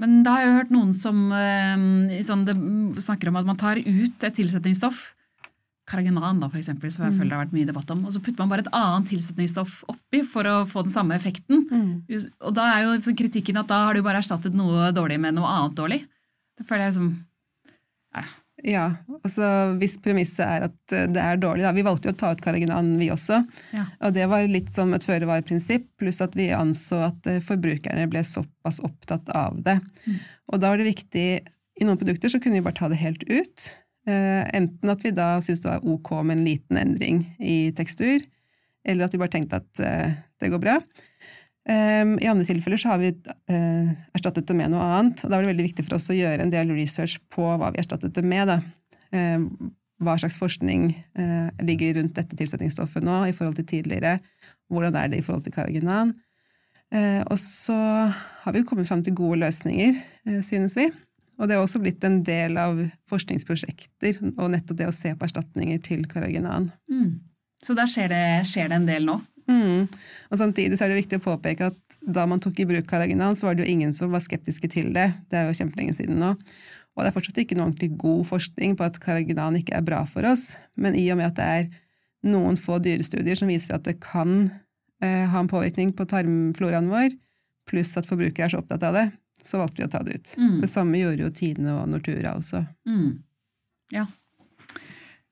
Men 0.00 0.22
da 0.24 0.36
har 0.36 0.44
jeg 0.44 0.54
hørt 0.56 0.70
noen 0.74 0.92
som 0.96 1.26
eh, 1.36 2.22
sånn, 2.24 2.46
det, 2.48 2.54
snakker 3.04 3.30
om 3.30 3.40
at 3.40 3.48
man 3.48 3.58
tar 3.60 3.80
ut 3.82 4.24
et 4.24 4.38
tilsetningsstoff. 4.38 5.10
Karagenan, 5.88 6.40
da, 6.40 6.48
for 6.48 6.60
eksempel, 6.60 6.92
som 6.94 7.04
jeg 7.04 7.16
føler 7.16 7.32
det 7.32 7.36
har 7.36 7.44
vært 7.44 7.56
mye 7.56 7.68
debatt 7.68 7.90
om. 7.92 8.04
Og 8.06 8.14
så 8.14 8.22
putter 8.22 8.40
man 8.40 8.52
bare 8.52 8.64
et 8.64 8.72
annet 8.78 9.10
tilsetningsstoff 9.10 9.80
oppi 9.90 10.22
for 10.26 10.48
å 10.48 10.56
få 10.68 10.86
den 10.86 10.94
samme 10.94 11.18
effekten. 11.18 11.66
Og 12.40 12.54
da 12.56 12.68
er 12.70 12.86
jo 12.86 12.94
liksom 12.94 13.18
kritikken 13.18 13.58
at 13.60 13.68
da 13.70 13.82
har 13.88 13.98
du 13.98 14.04
bare 14.06 14.22
erstattet 14.22 14.56
noe 14.56 14.92
dårlig 14.94 15.18
med 15.20 15.36
noe 15.36 15.50
annet 15.50 15.76
dårlig. 15.78 16.00
Det 16.58 16.68
føler 16.68 16.86
jeg 16.86 16.94
liksom 16.94 17.12
Ja, 18.12 18.22
altså 19.24 19.46
hvis 19.80 19.96
premisset 20.02 20.44
er 20.46 20.66
at 20.68 20.94
eh, 20.94 21.08
det 21.10 21.22
er 21.22 21.40
dårlig, 21.40 21.64
da. 21.66 21.74
Vi 21.74 21.84
valgte 21.86 22.10
jo 22.10 22.14
å 22.14 22.18
ta 22.20 22.32
ut 22.34 22.42
Karaginan, 22.44 22.94
vi 23.00 23.10
også. 23.14 23.40
Ja. 23.74 23.86
Og 24.06 24.14
det 24.16 24.28
var 24.30 24.46
litt 24.50 24.70
som 24.74 24.94
et 24.94 25.06
føre-var-prinsipp, 25.06 25.88
pluss 26.00 26.22
at 26.24 26.36
vi 26.38 26.52
anså 26.54 27.00
at 27.08 27.30
eh, 27.30 27.42
forbrukerne 27.42 28.06
ble 28.10 28.24
såpass 28.26 28.78
opptatt 28.86 29.32
av 29.36 29.58
det. 29.66 29.78
Og 30.52 30.62
da 30.62 30.72
var 30.72 30.80
det 30.80 30.90
viktig 30.92 31.26
I 31.80 31.86
noen 31.88 31.98
produkter 31.98 32.30
så 32.30 32.38
kunne 32.42 32.60
vi 32.60 32.66
bare 32.66 32.78
ta 32.78 32.90
det 32.92 33.00
helt 33.02 33.24
ut. 33.26 33.70
Eh, 34.06 34.42
enten 34.54 34.94
at 34.94 35.02
vi 35.02 35.14
da 35.16 35.34
syntes 35.40 35.64
det 35.64 35.72
var 35.72 35.86
ok 35.94 36.12
med 36.20 36.38
en 36.38 36.46
liten 36.46 36.78
endring 36.78 37.24
i 37.40 37.72
tekstur, 37.74 38.22
eller 38.86 39.06
at 39.06 39.14
vi 39.14 39.22
bare 39.22 39.32
tenkte 39.32 39.62
at 39.62 39.82
det 40.42 40.50
går 40.50 40.62
bra. 40.62 40.80
Um, 41.62 42.16
I 42.18 42.26
andre 42.26 42.46
tilfeller 42.48 42.80
så 42.80 42.90
har 42.90 42.98
vi 42.98 43.12
eh, 43.12 43.90
erstattet 44.16 44.48
det 44.48 44.56
med 44.58 44.72
noe 44.72 44.82
annet. 44.82 45.22
og 45.22 45.30
Da 45.30 45.36
var 45.36 45.44
det 45.44 45.52
veldig 45.52 45.68
viktig 45.68 45.84
for 45.86 45.98
oss 45.98 46.10
å 46.10 46.16
gjøre 46.16 46.42
en 46.42 46.50
del 46.50 46.72
research 46.74 47.20
på 47.30 47.44
hva 47.46 47.70
vi 47.70 47.78
erstattet 47.82 48.16
det 48.16 48.24
med. 48.26 48.50
Da. 48.50 48.58
Eh, 49.14 49.46
hva 50.02 50.16
slags 50.18 50.40
forskning 50.40 50.88
eh, 50.90 51.62
ligger 51.62 52.00
rundt 52.00 52.16
dette 52.18 52.38
tilsetningsstoffet 52.38 53.06
nå 53.06 53.20
i 53.28 53.36
forhold 53.36 53.60
til 53.60 53.68
tidligere? 53.76 54.16
Hvordan 54.72 54.98
er 54.98 55.12
det 55.12 55.22
i 55.22 55.24
forhold 55.26 55.46
til 55.46 55.54
karaginan? 55.54 56.16
Eh, 56.90 57.22
og 57.22 57.38
så 57.38 57.78
har 58.42 58.52
vi 58.52 58.64
jo 58.64 58.68
kommet 58.68 58.90
fram 58.90 59.04
til 59.06 59.14
gode 59.16 59.38
løsninger, 59.44 60.02
synes 60.42 60.74
vi. 60.76 60.90
Og 61.38 61.48
det 61.48 61.54
er 61.54 61.62
også 61.62 61.80
blitt 61.82 62.02
en 62.04 62.20
del 62.26 62.58
av 62.60 62.80
forskningsprosjekter, 63.10 64.18
og 64.34 64.50
nettopp 64.52 64.78
det 64.78 64.90
å 64.90 64.94
se 64.94 65.14
på 65.14 65.26
erstatninger 65.26 65.78
til 65.86 66.04
karaginan. 66.10 66.72
Mm. 66.90 67.22
Så 67.62 67.74
der 67.78 67.88
skjer 67.90 68.10
det, 68.10 68.24
skjer 68.50 68.70
det 68.70 68.80
en 68.80 68.88
del 68.88 69.06
nå? 69.06 69.20
Mm. 69.52 69.86
Og 70.32 70.40
Samtidig 70.40 70.78
så 70.78 70.86
er 70.86 70.92
det 70.92 71.02
viktig 71.02 71.20
å 71.20 71.26
påpeke 71.26 71.70
at 71.72 71.98
da 72.00 72.24
man 72.28 72.40
tok 72.42 72.62
i 72.62 72.68
bruk 72.68 72.88
karaginan, 72.88 73.36
så 73.38 73.48
var 73.48 73.56
det 73.56 73.66
jo 73.66 73.74
ingen 73.74 73.92
som 73.96 74.12
var 74.14 74.24
skeptiske 74.24 74.70
til 74.72 74.90
det. 74.96 75.10
Det 75.30 75.38
er 75.38 75.50
jo 75.50 75.58
kjempelenge 75.60 75.96
siden 75.98 76.20
nå. 76.22 76.32
Og 76.92 77.04
det 77.04 77.08
er 77.08 77.16
fortsatt 77.16 77.40
ikke 77.40 77.56
noe 77.56 77.70
ordentlig 77.70 77.92
god 78.00 78.26
forskning 78.28 78.74
på 78.76 78.84
at 78.84 79.00
karaginan 79.02 79.56
ikke 79.60 79.76
er 79.78 79.86
bra 79.86 80.02
for 80.08 80.26
oss, 80.28 80.52
men 80.76 80.96
i 80.98 81.06
og 81.12 81.20
med 81.20 81.30
at 81.30 81.38
det 81.38 81.48
er 81.48 81.70
noen 82.32 82.58
få 82.60 82.78
dyrestudier 82.82 83.38
som 83.38 83.50
viser 83.50 83.78
at 83.78 83.86
det 83.88 83.96
kan 84.04 84.50
eh, 85.02 85.24
ha 85.30 85.40
en 85.40 85.50
påvirkning 85.50 85.94
på 85.96 86.06
tarmfloraen 86.10 86.90
vår, 86.92 87.16
pluss 87.70 87.94
at 87.98 88.08
forbrukere 88.08 88.46
er 88.46 88.52
så 88.52 88.60
opptatt 88.60 88.84
av 88.86 88.98
det, 88.98 89.06
så 89.46 89.62
valgte 89.62 89.82
vi 89.82 89.88
å 89.88 89.92
ta 89.92 90.02
det 90.06 90.18
ut. 90.18 90.34
Mm. 90.38 90.58
Det 90.62 90.70
samme 90.70 91.00
gjorde 91.00 91.24
jo 91.24 91.32
Tine 91.34 91.78
og 91.80 91.88
Nortura 91.90 92.36
også. 92.38 92.62
Mm. 92.86 93.08
Ja. 93.96 94.06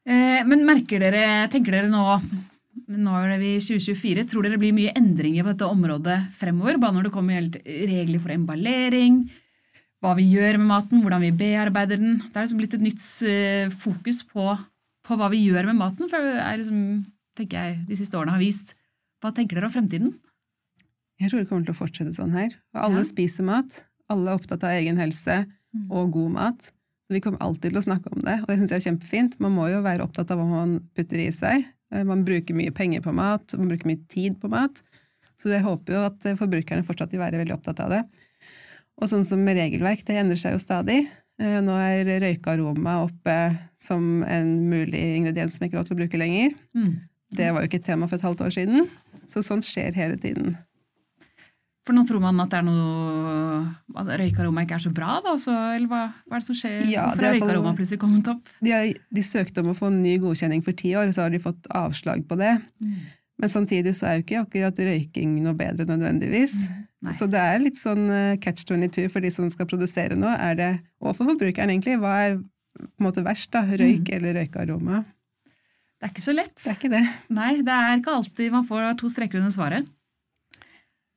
Eh, 0.09 0.41
men 0.49 0.65
merker 0.67 1.03
dere, 1.03 1.45
tenker 1.53 1.77
dere 1.77 1.93
nå 1.93 2.03
nå 2.91 3.13
er 3.21 3.37
vi 3.39 3.53
i 3.57 3.61
2024. 3.63 4.25
Tror 4.31 4.43
dere 4.47 4.57
det 4.57 4.63
blir 4.63 4.75
mye 4.75 4.95
endringer 4.99 5.45
på 5.47 5.53
dette 5.53 5.69
området 5.71 6.17
fremover? 6.39 6.79
Bare 6.83 6.97
når 6.97 7.07
det 7.07 7.13
kommer 7.15 7.39
helt 7.39 7.59
regler 7.67 8.23
for 8.23 8.35
emballering, 8.35 9.21
hva 10.01 10.15
vi 10.17 10.27
gjør 10.33 10.59
med 10.59 10.71
maten, 10.71 11.03
hvordan 11.05 11.23
vi 11.27 11.31
bearbeider 11.37 12.01
den. 12.01 12.19
Det 12.25 12.35
er 12.35 12.47
liksom 12.47 12.63
blitt 12.63 12.75
et 12.79 12.85
nytt 12.87 13.05
eh, 13.29 13.71
fokus 13.83 14.23
på, 14.27 14.47
på, 15.07 15.19
hva 15.21 15.29
vi 15.33 15.45
gjør 15.45 15.69
med 15.71 15.79
maten, 15.83 16.09
for 16.11 16.25
det 16.25 16.41
er 16.41 16.59
liksom, 16.63 16.83
tenker 17.39 17.61
jeg, 17.61 17.79
de 17.91 17.99
siste 18.01 18.17
årene 18.19 18.35
har 18.35 18.43
vist. 18.43 18.75
Hva 19.21 19.33
tenker 19.37 19.59
dere 19.59 19.69
om 19.69 19.75
fremtiden? 19.75 20.15
Jeg 21.21 21.29
tror 21.31 21.43
det 21.43 21.51
kommer 21.51 21.69
til 21.69 21.77
å 21.77 21.81
fortsette 21.83 22.17
sånn 22.17 22.33
her. 22.33 22.55
Og 22.75 22.85
alle 22.87 23.03
Ja. 23.05 23.09
spiser 23.11 23.45
mat. 23.45 23.83
Alle 24.09 24.33
er 24.33 24.41
opptatt 24.41 24.65
av 24.65 24.73
egen 24.73 24.97
helse 24.97 25.43
og 25.93 26.13
god 26.17 26.31
mat. 26.33 26.71
Så 27.07 27.15
vi 27.15 27.21
kommer 27.21 27.43
alltid 27.45 27.71
til 27.75 27.79
å 27.83 27.85
snakke 27.85 28.11
om 28.15 28.23
det, 28.25 28.41
og 28.41 28.47
det 28.49 28.57
syns 28.59 28.73
jeg 28.73 28.81
er 28.81 28.87
kjempefint. 28.89 29.37
Man 29.39 29.53
må 29.53 29.69
jo 29.69 29.83
være 29.85 30.07
opptatt 30.07 30.31
av 30.33 30.41
hva 30.41 30.47
man 30.49 30.81
putter 30.97 31.21
i 31.21 31.29
seg. 31.35 31.67
Eh, 31.93 32.05
Man 32.05 32.25
bruker 32.25 32.57
mye 32.57 32.73
penger 32.75 33.05
på 33.05 33.15
mat, 33.15 33.55
man 33.59 33.69
bruker 33.71 33.91
mye 33.91 34.03
tid 34.09 34.39
på 34.41 34.51
mat. 34.53 34.83
Så 35.41 35.53
jeg 35.53 35.65
håper 35.65 35.97
jo 35.97 36.05
at 36.09 36.27
eh, 36.29 36.37
forbrukerne 36.39 36.87
fortsatt 36.87 37.13
vil 37.15 37.23
være 37.23 37.41
veldig 37.41 37.57
opptatt 37.57 37.81
av 37.85 37.95
det. 37.95 38.03
Og 39.01 39.09
sånn 39.09 39.25
som 39.25 39.41
med 39.45 39.57
regelverk, 39.57 40.05
det 40.05 40.19
endrer 40.21 40.41
seg 40.41 40.57
jo 40.57 40.63
stadig. 40.63 41.03
Eh, 41.41 41.61
Nå 41.65 41.77
er 41.81 42.09
røykearoma 42.27 42.99
oppe 43.07 43.37
som 43.81 44.23
en 44.29 44.51
mulig 44.69 45.01
ingrediens 45.17 45.57
som 45.57 45.65
ikke 45.67 45.79
er 45.79 45.83
lov 45.83 45.89
til 45.89 45.97
å 45.97 46.03
bruke 46.03 46.21
lenger. 46.21 46.53
Mm. 46.77 46.99
Det 47.31 47.53
var 47.55 47.63
jo 47.63 47.71
ikke 47.71 47.81
et 47.81 47.87
tema 47.87 48.09
for 48.11 48.19
et 48.19 48.27
halvt 48.27 48.43
år 48.45 48.53
siden. 48.59 48.91
Så 49.31 49.45
sånt 49.47 49.65
skjer 49.65 49.95
hele 49.97 50.19
tiden. 50.21 50.57
For 51.87 51.97
nå 51.97 52.03
tror 52.05 52.21
man 52.21 52.43
at 52.43 52.51
det 52.53 52.59
er 52.59 52.67
noe 52.67 54.01
at 54.03 54.11
røykaroma 54.21 54.67
ikke 54.67 54.77
er 54.77 54.83
så 54.85 54.93
bra, 54.95 55.15
da? 55.25 55.33
Så, 55.41 55.55
eller 55.77 55.89
hva, 55.89 56.01
hva 56.29 56.37
er 56.37 56.43
det 56.43 56.49
som 56.51 56.59
skjer? 56.59 56.83
Ja, 56.91 57.07
Hvorfor 57.09 57.25
har 57.25 57.31
er 57.31 57.39
røykaroma 57.39 57.73
plutselig 57.79 58.01
kommet 58.03 58.29
opp? 58.33 58.53
De, 58.61 58.75
har, 58.75 58.91
de 59.17 59.25
søkte 59.25 59.65
om 59.65 59.73
å 59.73 59.79
få 59.79 59.89
ny 59.95 60.19
godkjenning 60.21 60.61
for 60.67 60.77
ti 60.77 60.93
år, 60.93 61.09
og 61.09 61.17
så 61.17 61.25
har 61.25 61.33
de 61.33 61.41
fått 61.43 61.71
avslag 61.73 62.27
på 62.29 62.37
det. 62.41 62.53
Men 63.41 63.53
samtidig 63.53 63.95
så 63.97 64.11
er 64.11 64.19
jo 64.19 64.27
ikke 64.27 64.43
akkurat 64.45 64.81
røyking 64.91 65.39
noe 65.41 65.57
bedre 65.57 65.89
nødvendigvis. 65.89 66.59
Nei. 67.01 67.15
Så 67.17 67.25
det 67.33 67.41
er 67.41 67.63
litt 67.63 67.79
sånn 67.81 68.05
eh, 68.13 68.35
catch 68.45 68.67
22 68.69 69.07
for 69.09 69.25
de 69.25 69.31
som 69.33 69.47
skal 69.53 69.69
produsere 69.71 70.19
noe. 70.21 70.35
Er 70.37 70.59
det, 70.59 70.73
og 71.01 71.15
for 71.17 71.25
forbrukeren, 71.25 71.73
egentlig. 71.73 71.97
Hva 72.03 72.19
er 72.27 72.37
på 72.77 72.85
en 73.01 73.07
måte 73.07 73.25
verst, 73.25 73.49
da? 73.57 73.65
Røyk 73.65 74.13
eller 74.19 74.37
røykearoma? 74.37 75.01
Det 76.01 76.09
er 76.09 76.13
ikke 76.13 76.25
så 76.25 76.35
lett. 76.37 76.55
Det 76.61 76.69
er 76.69 76.77
ikke 76.77 76.93
det. 76.93 77.03
Nei, 77.33 77.55
det 77.65 77.73
er 77.73 77.97
ikke 77.97 78.19
alltid 78.21 78.53
man 78.53 78.69
får 78.69 78.93
to 79.01 79.09
streker 79.13 79.41
under 79.41 79.53
svaret. 79.53 79.89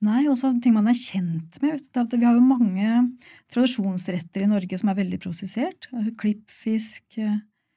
Nei, 0.03 0.25
også 0.27 0.51
ting 0.61 0.73
man 0.75 0.89
er 0.91 0.97
kjent 0.99 1.59
med. 1.63 1.79
at 1.95 2.11
Vi 2.13 2.25
har 2.25 2.35
jo 2.35 2.43
mange 2.43 2.89
tradisjonsretter 3.53 4.43
i 4.43 4.49
Norge 4.51 4.79
som 4.79 4.89
er 4.91 4.97
veldig 4.99 5.19
prosessert. 5.23 5.87
Klippfisk 6.19 7.17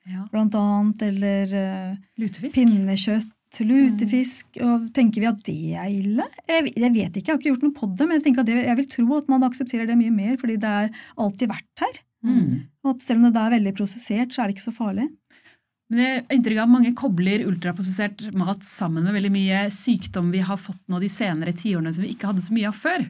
Ja. 0.06 0.22
blant 0.30 0.54
annet, 0.54 1.02
eller 1.02 1.54
eh, 1.54 1.96
Lutefisk. 2.18 2.54
pinnekjøtt, 2.54 3.32
lutefisk. 3.66 4.46
Og 4.62 4.88
tenker 4.94 5.20
vi 5.22 5.26
at 5.26 5.40
det 5.46 5.56
er 5.74 5.88
ille? 5.90 6.26
Jeg, 6.46 6.72
jeg 6.76 6.92
vet 6.94 7.16
ikke, 7.16 7.26
jeg 7.26 7.32
har 7.34 7.40
ikke 7.40 7.50
gjort 7.52 7.64
noe 7.66 7.74
på 7.74 7.88
det, 7.96 8.06
men 8.06 8.18
jeg, 8.18 8.24
tenker 8.28 8.44
at 8.44 8.46
det, 8.50 8.56
jeg 8.68 8.76
vil 8.76 8.88
tro 8.94 9.06
at 9.18 9.28
man 9.32 9.46
aksepterer 9.48 9.86
det 9.90 9.96
mye 9.98 10.14
mer, 10.14 10.36
fordi 10.38 10.58
det 10.62 10.70
er 10.82 10.90
alltid 11.18 11.50
vært 11.50 11.82
her. 11.82 12.00
Mm. 12.26 12.52
Og 12.84 12.94
at 12.94 13.02
selv 13.02 13.22
om 13.24 13.32
det 13.32 13.42
er 13.42 13.54
veldig 13.58 13.74
prosessert, 13.78 14.30
så 14.34 14.42
er 14.42 14.48
det 14.48 14.56
ikke 14.56 14.68
så 14.70 14.74
farlig. 14.76 15.08
Men 15.86 16.00
jeg 16.02 16.14
har 16.16 16.34
inntrykk 16.34 16.58
av 16.58 16.64
at 16.66 16.72
mange 16.72 16.90
kobler 16.98 17.44
ultraprosessert 17.46 18.24
mat 18.34 18.64
sammen 18.66 19.04
med 19.06 19.14
veldig 19.14 19.30
mye 19.30 19.58
sykdom 19.70 20.32
vi 20.34 20.40
har 20.42 20.58
fått 20.58 20.80
nå 20.90 20.98
de 20.98 21.10
senere 21.12 21.54
tiårene 21.54 21.92
som 21.94 22.02
vi 22.02 22.10
ikke 22.10 22.26
hadde 22.26 22.42
så 22.42 22.56
mye 22.56 22.72
av 22.72 22.74
før. 22.74 23.04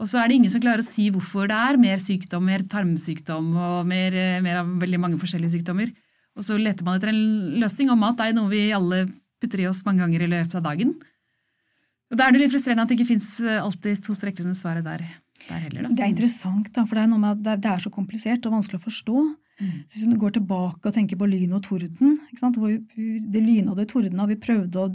Og 0.00 0.08
så 0.08 0.22
er 0.22 0.28
det 0.28 0.38
ingen 0.38 0.52
som 0.52 0.62
klarer 0.64 0.80
å 0.80 0.86
si 0.86 1.10
hvorfor 1.12 1.50
det 1.50 1.56
er 1.56 1.76
mer 1.76 2.00
sykdom, 2.00 2.48
mer 2.48 2.64
tarmsykdom 2.72 3.50
og 3.52 3.86
mer, 3.86 4.16
eh, 4.16 4.40
mer 4.40 4.62
av 4.62 4.72
veldig 4.80 5.00
mange 5.00 5.20
forskjellige 5.20 5.58
sykdommer. 5.58 5.92
Og 6.36 6.44
så 6.44 6.56
leter 6.56 6.84
man 6.84 6.96
etter 6.96 7.08
en 7.12 7.60
løsning, 7.60 7.90
og 7.90 7.98
mat 7.98 8.20
er 8.20 8.32
jo 8.32 8.40
noe 8.40 8.48
vi 8.52 8.72
alle 8.72 9.06
putter 9.40 9.60
i 9.60 9.68
oss 9.68 9.84
mange 9.84 10.00
ganger 10.00 10.24
i 10.24 10.32
løpet 10.32 10.54
av 10.56 10.62
dagen. 10.62 10.96
Og 12.10 12.16
Da 12.16 12.28
er 12.28 12.32
det 12.32 12.40
litt 12.40 12.52
frustrerende 12.52 12.82
at 12.82 12.88
det 12.88 12.98
ikke 12.98 13.12
fins 13.12 13.40
alltid 13.40 14.02
to 14.04 14.14
strekkende 14.14 14.52
under 14.52 14.60
svaret 14.60 14.84
der, 14.84 15.04
der 15.48 15.58
heller. 15.58 15.88
Det 15.92 16.00
er 16.00 16.12
interessant, 16.12 16.72
da, 16.72 16.84
for 16.84 16.94
det 16.94 17.04
er 17.04 17.08
noe 17.08 17.18
med 17.18 17.46
at 17.46 17.60
det 17.60 17.70
er 17.70 17.82
så 17.82 17.90
komplisert 17.90 18.46
og 18.46 18.52
vanskelig 18.52 18.80
å 18.80 18.86
forstå. 18.88 19.36
Så 19.58 19.94
Hvis 19.96 20.08
du 20.12 20.16
går 20.20 20.34
tilbake 20.36 20.84
og 20.84 20.92
tenker 20.94 21.16
på 21.16 21.28
lyn 21.30 21.54
og 21.56 21.62
torden, 21.64 22.18
ikke 22.30 22.38
sant? 22.42 22.56
hvor 22.60 22.68
vi- 22.68 23.18
det 23.24 23.42
lyna 23.42 23.70
og 23.72 23.76
det 23.78 23.88
tordna, 23.88 24.26
vi 24.28 24.36
prøvde 24.36 24.76
å 24.76 24.90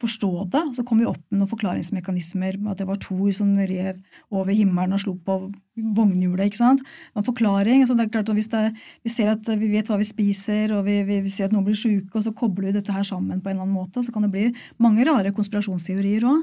forstå 0.00 0.50
det, 0.50 0.62
så 0.76 0.84
kom 0.84 0.98
vi 1.00 1.06
opp 1.08 1.20
med 1.30 1.40
noen 1.40 1.48
forklaringsmekanismer, 1.48 2.56
at 2.70 2.76
det 2.78 2.86
var 2.86 2.96
Thor 2.96 3.30
som 3.32 3.54
rev 3.56 3.96
over 4.30 4.52
himmelen 4.52 4.92
og 4.92 5.00
slo 5.00 5.14
på 5.14 5.36
vognhjulet. 5.76 6.46
ikke 6.50 6.56
sant? 6.56 6.80
En 7.16 7.22
forklaring. 7.24 7.80
Altså 7.80 7.96
det 7.96 8.04
er 8.06 8.10
klart 8.12 8.28
at 8.28 8.36
Hvis 8.36 8.48
det, 8.50 8.74
vi 9.04 9.10
ser 9.10 9.28
at 9.32 9.44
vi 9.58 9.68
vet 9.72 9.86
hva 9.88 9.96
vi 9.96 10.04
spiser, 10.04 10.72
og 10.76 10.84
vi, 10.84 11.02
vi, 11.02 11.20
vi 11.20 11.28
ser 11.28 11.44
at 11.46 11.52
noen 11.52 11.64
blir 11.64 11.74
syke, 11.76 12.14
og 12.14 12.22
så 12.24 12.34
kobler 12.34 12.66
vi 12.72 12.72
dette 12.80 12.92
her 12.92 13.02
sammen 13.04 13.40
på 13.40 13.48
en 13.48 13.56
eller 13.56 13.62
annen 13.64 13.74
måte, 13.76 14.04
så 14.04 14.12
kan 14.12 14.22
det 14.22 14.32
bli 14.32 14.52
mange 14.78 15.04
rare 15.06 15.32
konspirasjonsteorier 15.32 16.22
òg. 16.28 16.42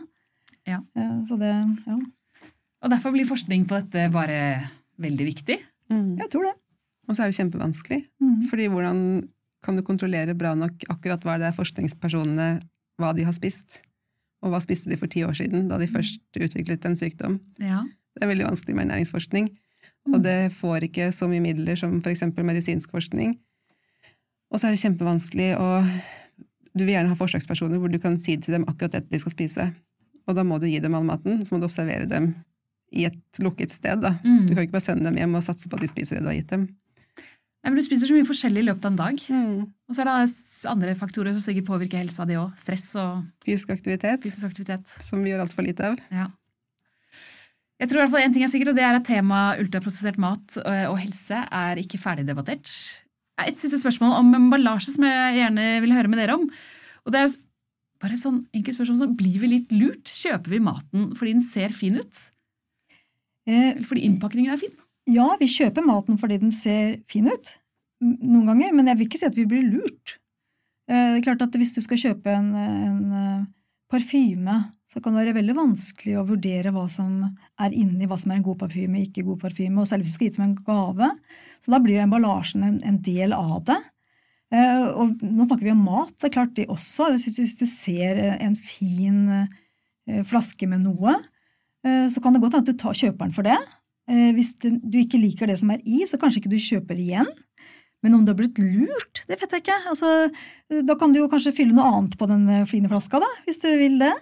Ja. 0.65 0.79
Så 1.27 1.37
det, 1.37 1.53
ja. 1.87 1.97
Og 2.83 2.89
derfor 2.89 3.11
blir 3.13 3.25
forskning 3.29 3.65
på 3.67 3.81
dette 3.81 4.09
bare 4.11 4.69
veldig 4.99 5.25
viktig. 5.29 5.59
Jeg 6.17 6.29
tror 6.31 6.43
det. 6.49 6.55
Og 7.07 7.15
så 7.15 7.23
er 7.23 7.31
det 7.31 7.37
kjempevanskelig. 7.39 8.03
Mm. 8.23 8.37
Fordi 8.49 8.67
hvordan 8.71 8.99
kan 9.63 9.79
du 9.79 9.83
kontrollere 9.85 10.35
bra 10.35 10.53
nok 10.59 10.85
akkurat 10.91 11.23
hva 11.25 11.39
det 11.39 11.49
er 11.49 11.57
forskningspersonene 11.57 12.47
hva 13.01 13.11
de 13.15 13.25
har 13.27 13.35
spist? 13.35 13.81
Og 14.43 14.51
hva 14.51 14.59
spiste 14.63 14.91
de 14.91 14.99
for 14.99 15.11
ti 15.11 15.23
år 15.23 15.35
siden, 15.39 15.69
da 15.69 15.79
de 15.79 15.87
først 15.87 16.23
utviklet 16.35 16.85
en 16.87 16.99
sykdom? 16.99 17.39
Ja. 17.63 17.81
Det 18.13 18.25
er 18.25 18.31
veldig 18.33 18.49
vanskelig 18.49 18.75
med 18.75 18.87
ernæringsforskning. 18.87 19.49
Og 20.11 20.19
det 20.23 20.51
får 20.57 20.89
ikke 20.89 21.11
så 21.15 21.29
mye 21.31 21.43
midler 21.43 21.79
som 21.79 21.95
f.eks. 22.03 22.25
medisinsk 22.35 22.91
forskning. 22.91 23.37
Og 24.51 24.59
så 24.59 24.67
er 24.67 24.75
det 24.75 24.83
kjempevanskelig 24.83 25.53
å 25.57 25.69
Du 26.73 26.81
vil 26.87 26.95
gjerne 26.95 27.11
ha 27.11 27.17
forsøkspersoner 27.17 27.77
hvor 27.77 27.91
du 27.93 27.99
kan 28.01 28.15
si 28.17 28.33
til 28.41 28.55
dem 28.55 28.63
akkurat 28.65 28.95
dette 28.95 29.11
de 29.11 29.19
skal 29.21 29.33
spise. 29.35 29.67
Og 30.25 30.33
da 30.33 30.41
må 30.47 30.57
du 30.57 30.65
gi 30.65 30.79
dem 30.81 30.95
all 30.97 31.05
maten, 31.05 31.43
så 31.45 31.53
må 31.53 31.59
du 31.61 31.67
observere 31.67 32.07
dem 32.09 32.31
i 32.89 33.05
et 33.05 33.41
lukket 33.41 33.69
sted. 33.73 34.01
Da. 34.01 34.15
Mm. 34.23 34.47
Du 34.47 34.55
kan 34.55 34.65
ikke 34.65 34.77
bare 34.79 34.87
sende 34.87 35.05
dem 35.05 35.19
hjem 35.19 35.37
og 35.37 35.45
satse 35.45 35.69
på 35.69 35.77
at 35.77 35.83
de 35.85 35.89
spiser 35.91 36.17
det 36.17 36.23
du 36.25 36.31
har 36.31 36.39
gitt 36.39 36.49
dem. 36.49 36.65
Men 37.63 37.75
Du 37.79 37.81
spiser 37.85 38.09
så 38.09 38.15
mye 38.17 38.27
forskjellig 38.27 38.59
i 38.59 38.67
løpet 38.67 38.85
av 38.85 38.91
en 38.91 38.99
dag. 38.99 39.21
Og 39.87 39.95
så 39.95 40.03
er 40.03 40.09
det 40.09 40.69
andre 40.69 40.95
faktorer 40.99 41.31
som 41.35 41.43
sikkert 41.45 41.69
påvirker 41.69 42.01
helsa 42.01 42.25
di 42.27 42.35
òg. 42.35 42.51
Stress 42.59 42.89
og 42.99 43.23
Fysisk 43.45 43.71
aktivitet, 43.75 44.19
fysisk 44.23 44.43
aktivitet. 44.49 44.91
som 45.01 45.23
vi 45.23 45.31
gjør 45.31 45.45
altfor 45.45 45.63
lite 45.65 45.93
av. 45.93 46.01
Ja. 46.11 46.27
Jeg 47.79 47.89
tror 47.89 47.99
i 47.99 48.03
hvert 48.03 48.11
fall 48.13 48.25
en 48.27 48.35
ting 48.35 48.43
er 48.45 48.51
sikkert, 48.51 48.73
og 48.73 48.77
det 48.77 48.83
er 48.85 48.95
at 48.99 49.07
temaet 49.07 49.63
ultraprosessert 49.63 50.19
mat 50.21 50.57
og, 50.61 50.67
og 50.91 50.99
helse 51.01 51.39
er 51.51 51.81
ikke 51.81 51.99
ferdig 51.99 52.27
debattert. 52.27 52.69
Et 53.43 53.57
siste 53.57 53.79
spørsmål 53.81 54.13
om 54.19 54.29
emballasje 54.37 54.93
som 54.93 55.07
jeg 55.07 55.39
gjerne 55.39 55.65
vil 55.83 55.95
høre 55.95 56.11
med 56.11 56.21
dere 56.21 56.35
om. 56.37 56.45
Og 57.03 57.15
det 57.15 57.23
er 57.23 57.33
bare 58.03 58.19
sånn 58.19 58.43
enkelt 58.53 58.77
spørsmål 58.77 58.99
som 59.01 59.15
blir 59.19 59.39
vi 59.41 59.49
litt 59.55 59.73
lurt? 59.75 60.11
Kjøper 60.11 60.51
vi 60.53 60.61
maten 60.63 61.09
fordi 61.17 61.33
den 61.39 61.43
ser 61.43 61.73
fin 61.75 61.97
ut? 61.97 62.21
Eh, 63.47 63.71
Eller 63.73 63.87
fordi 63.87 64.03
innpakningen 64.07 64.53
er 64.53 64.59
fin? 64.61 64.75
Ja, 65.09 65.33
vi 65.39 65.49
kjøper 65.51 65.83
maten 65.83 66.19
fordi 66.19 66.37
den 66.39 66.53
ser 66.55 66.97
fin 67.11 67.27
ut, 67.27 67.49
noen 68.03 68.47
ganger, 68.47 68.71
men 68.75 68.87
jeg 68.87 68.99
vil 68.99 69.09
ikke 69.09 69.19
si 69.19 69.27
at 69.27 69.35
vi 69.37 69.47
blir 69.49 69.65
lurt. 69.67 70.17
Eh, 70.87 71.15
Det 71.15 71.19
er 71.19 71.25
klart 71.27 71.41
at 71.45 71.55
Hvis 71.55 71.73
du 71.75 71.81
skal 71.81 71.97
kjøpe 71.99 72.31
en, 72.31 72.53
en 72.55 73.11
eh, 73.11 73.45
parfyme, 73.91 74.55
så 74.87 75.01
kan 75.01 75.13
det 75.13 75.23
være 75.25 75.35
veldig 75.39 75.55
vanskelig 75.57 76.17
å 76.19 76.25
vurdere 76.27 76.71
hva 76.71 76.85
som 76.91 77.35
er 77.59 77.73
inni, 77.73 78.05
hva 78.07 78.17
som 78.19 78.31
er 78.31 78.39
en 78.39 78.45
god 78.45 78.59
parfyme, 78.59 79.01
ikke 79.01 79.23
god 79.25 79.39
parfyme, 79.41 79.79
og 79.81 79.87
selv 79.87 80.03
hvis 80.03 80.13
du 80.13 80.15
skal 80.17 80.25
gi 80.27 80.31
det 80.33 80.37
som 80.37 80.45
en 80.45 80.55
gave. 80.67 81.09
Så 81.63 81.73
da 81.73 81.79
blir 81.81 82.03
emballasjen 82.03 82.63
en, 82.67 82.79
en 82.83 82.99
del 83.03 83.33
av 83.33 83.63
det. 83.69 83.79
Eh, 84.53 84.87
Og 84.93 85.19
nå 85.23 85.47
snakker 85.47 85.65
vi 85.67 85.73
om 85.75 85.83
mat. 85.83 86.13
Det 86.19 86.29
er 86.29 86.35
klart 86.37 86.55
det 86.55 86.67
også. 86.69 87.11
Hvis, 87.15 87.39
hvis 87.39 87.57
du 87.59 87.65
ser 87.65 88.19
en 88.37 88.55
fin 88.59 89.47
flaske 90.27 90.67
med 90.67 90.83
noe, 90.83 91.13
så 91.83 92.19
kan 92.19 92.35
det 92.35 92.41
godt 92.43 92.57
hende 92.57 92.67
at 92.67 92.75
du 92.75 92.79
tar, 92.81 92.95
kjøper 92.95 93.23
den 93.23 93.33
for 93.35 93.47
det. 93.47 93.55
Eh, 94.09 94.31
Hvis 94.35 94.53
du 94.59 94.97
ikke 94.99 95.21
liker 95.21 95.47
det 95.47 95.59
som 95.61 95.71
er 95.73 95.81
i, 95.85 96.03
så 96.09 96.19
kanskje 96.19 96.41
ikke 96.43 96.53
du 96.53 96.59
kjøper 96.61 96.99
igjen. 96.99 97.29
Men 98.03 98.17
om 98.17 98.25
du 98.25 98.33
har 98.33 98.39
blitt 98.39 98.59
lurt, 98.59 99.23
det 99.29 99.37
vet 99.39 99.53
jeg 99.55 99.63
ikke. 99.63 99.79
Altså, 99.87 100.09
da 100.83 100.95
kan 100.99 101.13
du 101.13 101.21
jo 101.21 101.29
kanskje 101.31 101.55
fylle 101.55 101.75
noe 101.75 101.87
annet 101.87 102.17
på 102.19 102.27
den 102.27 102.43
eh, 102.51 102.65
fine 102.67 102.91
flaska, 102.91 103.21
da, 103.23 103.29
hvis 103.47 103.61
du 103.63 103.69
vil 103.79 103.95
det. 104.01 104.13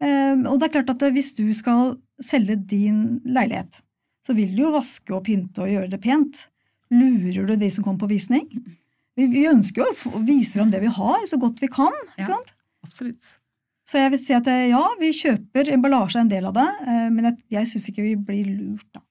Eh, 0.00 0.40
Og 0.48 0.56
det 0.58 0.70
er 0.70 0.74
klart 0.78 0.94
at 0.94 1.02
eh, 1.04 1.12
hvis 1.12 1.34
du 1.36 1.44
skal 1.56 1.98
selge 2.20 2.56
din 2.56 3.20
leilighet, 3.28 3.82
så 4.26 4.36
vil 4.36 4.54
du 4.56 4.64
jo 4.66 4.72
vaske 4.76 5.12
og 5.16 5.24
pynte 5.28 5.64
og 5.64 5.72
gjøre 5.72 5.90
det 5.92 6.00
pent. 6.04 6.46
Lurer 6.90 7.46
du 7.46 7.54
de 7.60 7.68
som 7.70 7.84
kommer 7.84 8.02
på 8.06 8.10
visning? 8.10 8.48
Vi, 9.20 9.44
ønsker 9.50 9.84
jo 9.84 10.16
å 10.16 10.22
vise 10.24 10.58
dem 10.60 10.70
det 10.72 10.80
vi 10.80 10.90
har, 10.96 11.20
så 11.28 11.36
godt 11.40 11.60
vi 11.60 11.68
kan. 11.72 11.92
Ikke 12.16 12.30
sant? 12.32 12.54
Absolutt. 12.86 13.34
Så 13.90 13.98
jeg 13.98 14.12
vil 14.14 14.20
si 14.22 14.34
at 14.36 14.48
eh, 14.48 14.68
ja, 14.70 14.80
vi 15.00 15.12
kjøper 15.16 15.68
emballasje 15.74 16.22
en 16.22 16.30
del 16.30 16.46
av 16.48 16.56
det, 16.56 16.66
eh, 16.86 17.06
men 17.12 17.28
jeg, 17.28 17.40
jeg 17.58 17.68
syns 17.72 17.88
ikke 17.90 18.06
vi 18.06 18.16
blir 18.16 18.48
lurt, 18.48 18.86
da. 18.94 19.02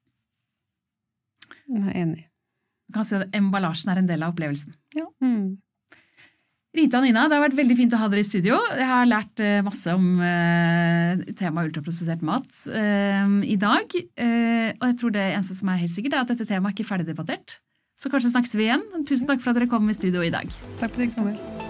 Jeg 1.69 1.85
er 1.85 1.97
enig. 2.01 2.25
Du 2.89 2.97
kan 2.97 3.05
si 3.05 3.17
at 3.17 3.35
emballasjen 3.37 3.91
er 3.93 4.01
en 4.01 4.09
del 4.09 4.23
av 4.25 4.33
opplevelsen. 4.33 4.73
Mm. 5.21 5.59
Rita 6.79 6.99
og 6.99 7.05
Nina, 7.05 7.23
det 7.25 7.37
har 7.37 7.43
vært 7.47 7.57
veldig 7.57 7.77
fint 7.77 7.93
å 7.97 7.99
ha 8.01 8.09
dere 8.11 8.21
i 8.21 8.27
studio. 8.27 8.59
Jeg 8.77 8.85
har 8.85 9.07
lært 9.09 9.41
eh, 9.41 9.61
masse 9.65 9.93
om 9.97 10.19
eh, 10.21 11.23
temaet 11.37 11.71
ultraprosessert 11.71 12.21
mat 12.25 12.49
eh, 12.69 13.31
i 13.49 13.57
dag. 13.61 13.95
Eh, 13.97 14.69
og 14.75 14.85
jeg 14.91 14.99
tror 15.01 15.15
det 15.17 15.25
eneste 15.31 15.57
som 15.57 15.73
er 15.73 15.81
helt 15.81 15.95
sikkert, 15.95 16.17
er 16.17 16.25
at 16.25 16.35
dette 16.35 16.49
temaet 16.49 16.77
ikke 16.77 16.85
er 16.85 16.91
ferdigdebattert. 16.91 17.57
Så 17.99 18.13
kanskje 18.13 18.31
snakkes 18.35 18.53
vi 18.55 18.69
igjen. 18.69 18.85
Tusen 19.01 19.27
takk 19.29 19.41
for 19.41 19.51
at 19.51 19.59
dere 19.59 19.71
kom 19.71 19.89
i 19.89 19.97
studio 19.97 20.21
i 20.23 20.33
dag. 20.33 20.45
Takk 20.79 20.93
for 20.93 20.93
at 20.93 21.01
dere 21.01 21.17
kommer. 21.17 21.68